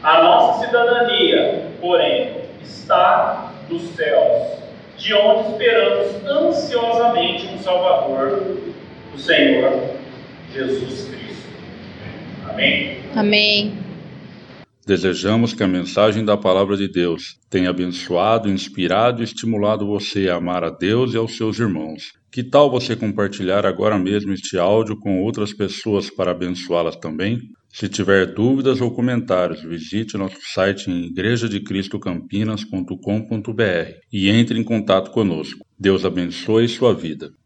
A 0.04 0.22
nossa 0.22 0.64
cidadania, 0.64 1.67
porém, 1.80 2.42
está 2.62 3.52
nos 3.68 3.82
céus, 3.90 4.58
de 4.96 5.14
onde 5.14 5.52
esperamos 5.52 6.26
ansiosamente 6.26 7.46
um 7.46 7.58
Salvador, 7.58 8.56
o 9.14 9.18
Senhor 9.18 9.90
Jesus 10.52 11.08
Cristo. 11.08 11.48
Amém? 12.48 12.98
Amém. 13.14 13.88
Desejamos 14.86 15.52
que 15.52 15.62
a 15.62 15.68
mensagem 15.68 16.24
da 16.24 16.34
Palavra 16.34 16.74
de 16.74 16.88
Deus 16.88 17.36
tenha 17.50 17.68
abençoado, 17.68 18.48
inspirado 18.48 19.20
e 19.20 19.24
estimulado 19.24 19.86
você 19.86 20.30
a 20.30 20.36
amar 20.36 20.64
a 20.64 20.70
Deus 20.70 21.12
e 21.12 21.16
aos 21.18 21.36
seus 21.36 21.58
irmãos. 21.58 22.14
Que 22.32 22.42
tal 22.42 22.70
você 22.70 22.96
compartilhar 22.96 23.66
agora 23.66 23.98
mesmo 23.98 24.32
este 24.32 24.58
áudio 24.58 24.98
com 24.98 25.22
outras 25.22 25.52
pessoas 25.52 26.08
para 26.08 26.30
abençoá-las 26.30 26.96
também? 26.96 27.38
Se 27.78 27.88
tiver 27.88 28.34
dúvidas 28.34 28.80
ou 28.80 28.90
comentários, 28.90 29.62
visite 29.62 30.16
nosso 30.16 30.38
site 30.42 30.90
em 30.90 31.04
igrejadecristocampinas.com.br 31.04 34.00
e 34.12 34.28
entre 34.28 34.58
em 34.58 34.64
contato 34.64 35.12
conosco. 35.12 35.64
Deus 35.78 36.04
abençoe 36.04 36.66
sua 36.66 36.92
vida. 36.92 37.30